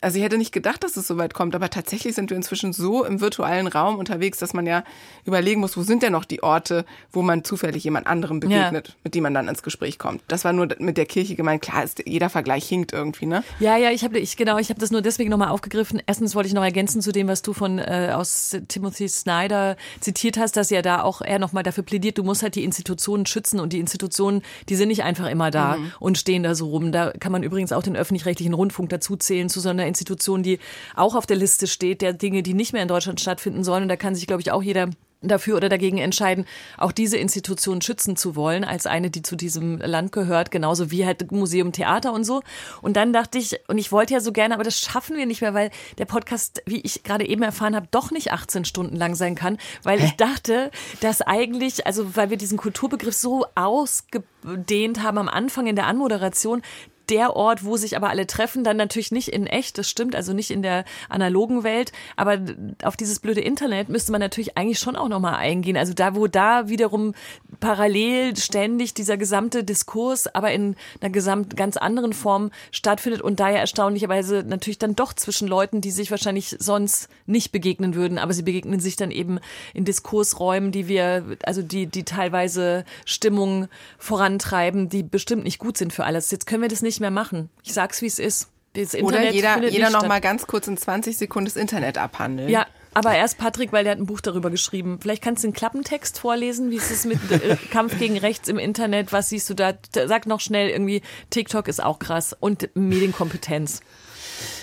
[0.02, 2.74] also ich hätte nicht gedacht, dass es so weit kommt, aber tatsächlich sind wir inzwischen
[2.74, 4.84] so im virtuellen Raum unterwegs, dass man ja
[5.26, 9.14] überlegen muss, wo sind denn noch die Orte, wo man zufällig jemand anderem begegnet, mit
[9.14, 10.24] dem man dann ins Gespräch kommt.
[10.28, 11.62] Das war nur mit der Kirche gemeint.
[11.62, 13.44] Klar, ist, jeder Vergleich hinkt irgendwie, ne?
[13.60, 16.02] Ja, ja, ich habe ich genau, ich habe das nur deswegen nochmal aufgegriffen.
[16.08, 20.38] Erstens wollte ich noch ergänzen zu dem, was du von äh, aus Timothy Snyder zitiert
[20.38, 23.60] hast, dass ja da auch er nochmal dafür plädiert, du musst halt die Institutionen schützen
[23.60, 26.92] und die Institutionen, die sind nicht einfach immer da und stehen da so rum.
[26.92, 30.60] Da kann man übrigens auch den öffentlich-rechtlichen Rundfunk dazu zählen zu so einer Institution, die
[30.96, 33.84] auch auf der Liste steht der Dinge, die nicht mehr in Deutschland stattfinden sollen.
[33.84, 34.90] Und da kann sich, glaube ich, auch jeder
[35.22, 36.46] dafür oder dagegen entscheiden,
[36.78, 41.06] auch diese Institution schützen zu wollen, als eine, die zu diesem Land gehört, genauso wie
[41.06, 42.42] halt Museum, Theater und so.
[42.82, 45.42] Und dann dachte ich, und ich wollte ja so gerne, aber das schaffen wir nicht
[45.42, 49.16] mehr, weil der Podcast, wie ich gerade eben erfahren habe, doch nicht 18 Stunden lang
[49.16, 50.72] sein kann, weil ich dachte,
[51.02, 56.64] dass eigentlich, also weil wir diesen Kulturbegriff so ausgedehnt haben am Anfang in der Anmoderation,
[57.12, 60.34] der Ort, wo sich aber alle treffen, dann natürlich nicht in echt, das stimmt, also
[60.34, 62.40] nicht in der analogen Welt, aber
[62.84, 65.76] auf dieses blöde Internet müsste man natürlich eigentlich schon auch nochmal eingehen.
[65.76, 67.14] Also da, wo da wiederum
[67.60, 73.50] parallel ständig dieser gesamte Diskurs, aber in einer gesamt ganz anderen Form stattfindet und da
[73.50, 78.34] ja erstaunlicherweise natürlich dann doch zwischen Leuten, die sich wahrscheinlich sonst nicht begegnen würden, aber
[78.34, 79.40] sie begegnen sich dann eben
[79.74, 85.92] in Diskursräumen, die wir, also die, die teilweise Stimmung vorantreiben, die bestimmt nicht gut sind
[85.92, 86.32] für alles.
[86.32, 87.50] Jetzt können wir das nicht mehr machen.
[87.64, 88.48] Ich sag's, wie es ist.
[88.74, 90.10] Das Oder Internet jeder, findet jeder nicht noch statt.
[90.10, 92.48] mal ganz kurz in 20 Sekunden das Internet abhandeln.
[92.48, 95.00] Ja, aber erst Patrick, weil der hat ein Buch darüber geschrieben.
[95.02, 98.58] Vielleicht kannst du einen Klappentext vorlesen, wie ist es mit äh, Kampf gegen Rechts im
[98.58, 99.12] Internet?
[99.12, 99.74] Was siehst du da?
[100.08, 103.82] Sag noch schnell irgendwie, TikTok ist auch krass und Medienkompetenz.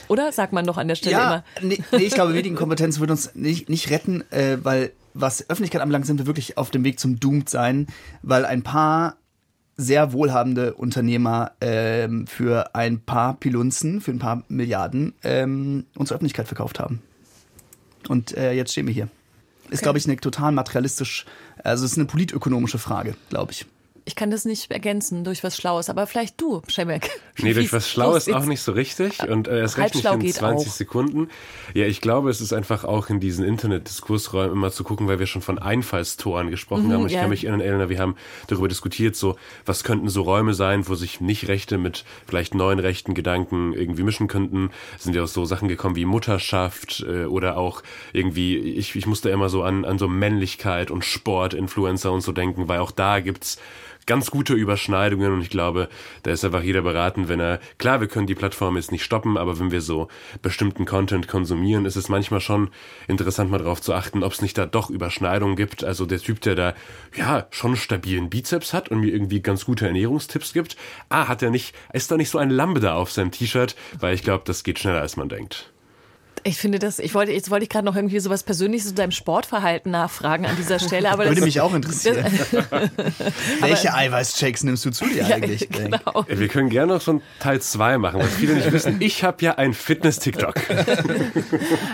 [0.08, 1.44] Oder sagt man doch an der Stelle Ja, immer.
[1.60, 6.06] nee, nee, ich glaube, Medienkompetenz wird uns nicht, nicht retten, äh, weil was Öffentlichkeit anbelangt,
[6.06, 7.88] sind wir wirklich auf dem Weg zum Doomed sein,
[8.22, 9.16] weil ein paar
[9.78, 16.48] sehr wohlhabende Unternehmer ähm, für ein paar Pilunzen, für ein paar Milliarden ähm, unsere Öffentlichkeit
[16.48, 17.00] verkauft haben.
[18.08, 19.08] Und äh, jetzt stehen wir hier.
[19.70, 21.26] Ist, glaube ich, eine total materialistisch,
[21.62, 23.66] also es ist eine politökonomische Frage, glaube ich.
[24.08, 27.10] Ich kann das nicht ergänzen durch was Schlaues, aber vielleicht du, Schemek.
[27.40, 30.34] Nee, durch was Schlaues auch nicht so richtig und äh, erst recht nicht in geht
[30.34, 30.72] 20 auch.
[30.72, 31.28] Sekunden.
[31.74, 35.26] Ja, ich glaube, es ist einfach auch in diesen Internetdiskursräumen immer zu gucken, weil wir
[35.26, 37.02] schon von Einfallstoren gesprochen haben.
[37.02, 37.20] Und ich Mhm, ja.
[37.20, 38.16] kann mich erinnern, Elena, wir haben
[38.48, 39.36] darüber diskutiert, so,
[39.66, 44.02] was könnten so Räume sein, wo sich nicht Rechte mit vielleicht neuen rechten Gedanken irgendwie
[44.02, 44.70] mischen könnten.
[44.96, 47.82] Es sind ja auch so Sachen gekommen wie Mutterschaft äh, oder auch
[48.12, 52.32] irgendwie, ich, ich musste immer so an, an so Männlichkeit und Sport, Influencer und so
[52.32, 53.58] denken, weil auch da gibt's
[54.08, 55.88] ganz gute Überschneidungen und ich glaube,
[56.22, 59.36] da ist einfach jeder beraten, wenn er, klar, wir können die Plattform jetzt nicht stoppen,
[59.36, 60.08] aber wenn wir so
[60.42, 62.70] bestimmten Content konsumieren, ist es manchmal schon
[63.06, 65.84] interessant, mal darauf zu achten, ob es nicht da doch Überschneidungen gibt.
[65.84, 66.74] Also der Typ, der da,
[67.14, 70.76] ja, schon stabilen Bizeps hat und mir irgendwie ganz gute Ernährungstipps gibt,
[71.10, 74.22] ah, hat er nicht, ist da nicht so ein Lambda auf seinem T-Shirt, weil ich
[74.22, 75.70] glaube, das geht schneller, als man denkt.
[76.44, 79.10] Ich finde das, ich wollte, jetzt wollte ich gerade noch irgendwie sowas Persönliches zu deinem
[79.10, 82.24] Sportverhalten nachfragen an dieser Stelle, aber Würde das, mich auch interessieren.
[83.60, 85.68] Welche Eiweißshakes nimmst du zu dir ja, eigentlich?
[85.70, 86.24] genau.
[86.26, 88.96] Wir können gerne noch so ein Teil 2 machen, was viele nicht wissen.
[89.00, 90.54] Ich habe ja ein Fitness-TikTok.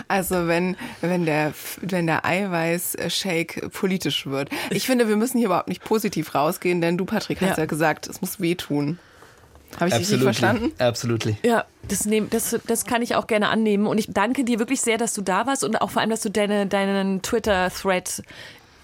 [0.09, 4.51] Also wenn, wenn der, wenn der Eiweiß-Shake politisch wird.
[4.71, 7.63] Ich finde, wir müssen hier überhaupt nicht positiv rausgehen, denn du, Patrick, hast Ja.
[7.63, 8.99] ja, gesagt, es muss wehtun.
[9.81, 10.73] Habe ich dich richtig verstanden?
[10.79, 11.37] Absolutely.
[11.43, 13.87] Ja, das, nehm, das, das kann ich auch gerne annehmen.
[13.87, 16.21] Und ich danke dir wirklich sehr, dass du da warst und auch vor allem, dass
[16.21, 18.23] du deine, deinen Twitter-Thread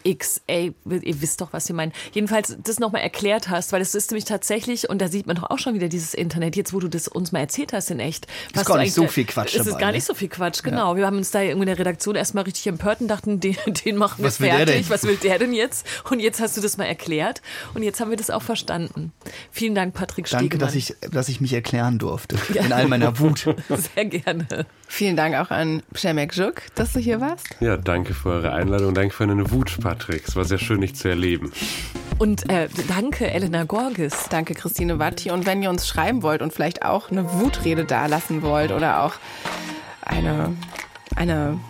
[0.02, 1.92] X, ey, ihr wisst doch, was wir meinen.
[2.12, 5.50] Jedenfalls das nochmal erklärt hast, weil es ist nämlich tatsächlich, und da sieht man doch
[5.50, 8.26] auch schon wieder dieses Internet, jetzt wo du das uns mal erzählt hast in echt.
[8.54, 9.94] Ist gar nicht so viel Quatsch Es ist dabei, gar ne?
[9.94, 10.96] nicht so viel Quatsch, genau.
[10.96, 13.96] Wir haben uns da irgendwie in der Redaktion erstmal richtig empört und dachten, den, den
[13.96, 14.90] machen wir fertig.
[14.90, 15.86] Was will der denn jetzt?
[16.10, 17.42] Und jetzt hast du das mal erklärt
[17.74, 19.12] und jetzt haben wir das auch verstanden.
[19.50, 20.66] Vielen Dank, Patrick Danke, Stegemann.
[20.66, 22.36] dass ich, dass ich mich erklären durfte.
[22.54, 23.40] In all meiner Wut.
[23.94, 24.66] Sehr gerne.
[24.92, 27.46] Vielen Dank auch an Przemek Juk, dass du hier warst.
[27.60, 30.24] Ja, danke für eure Einladung, danke für deine Wut, Patrick.
[30.26, 31.52] Es war sehr schön, dich zu erleben.
[32.18, 34.28] Und äh, danke, Elena Gorges.
[34.30, 35.30] Danke, Christine Watti.
[35.30, 39.14] Und wenn ihr uns schreiben wollt und vielleicht auch eine Wutrede dalassen wollt oder auch
[40.02, 40.56] eine,
[41.14, 41.60] eine,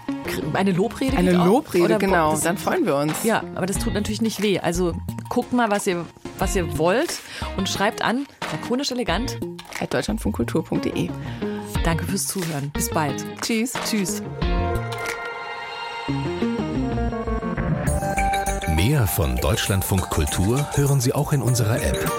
[0.54, 1.14] Eine Lobrede?
[1.18, 1.32] eine?
[1.32, 3.22] Lobrede, Oder genau, das- dann freuen wir uns.
[3.22, 4.58] Ja, aber das tut natürlich nicht weh.
[4.60, 4.94] Also
[5.28, 6.06] guckt mal, was ihr,
[6.38, 7.20] was ihr wollt
[7.58, 9.38] und schreibt an, lakonisch elegant.
[9.78, 11.10] At deutschlandfunkkultur.de.
[11.84, 12.70] Danke fürs Zuhören.
[12.70, 13.24] Bis bald.
[13.40, 13.72] Tschüss.
[13.88, 14.22] Tschüss.
[18.74, 22.10] Mehr von Deutschlandfunk Kultur hören Sie auch in unserer App.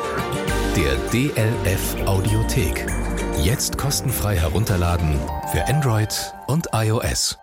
[0.76, 2.86] Der DLF Audiothek.
[3.44, 5.20] Jetzt kostenfrei herunterladen
[5.52, 7.40] für Android und iOS.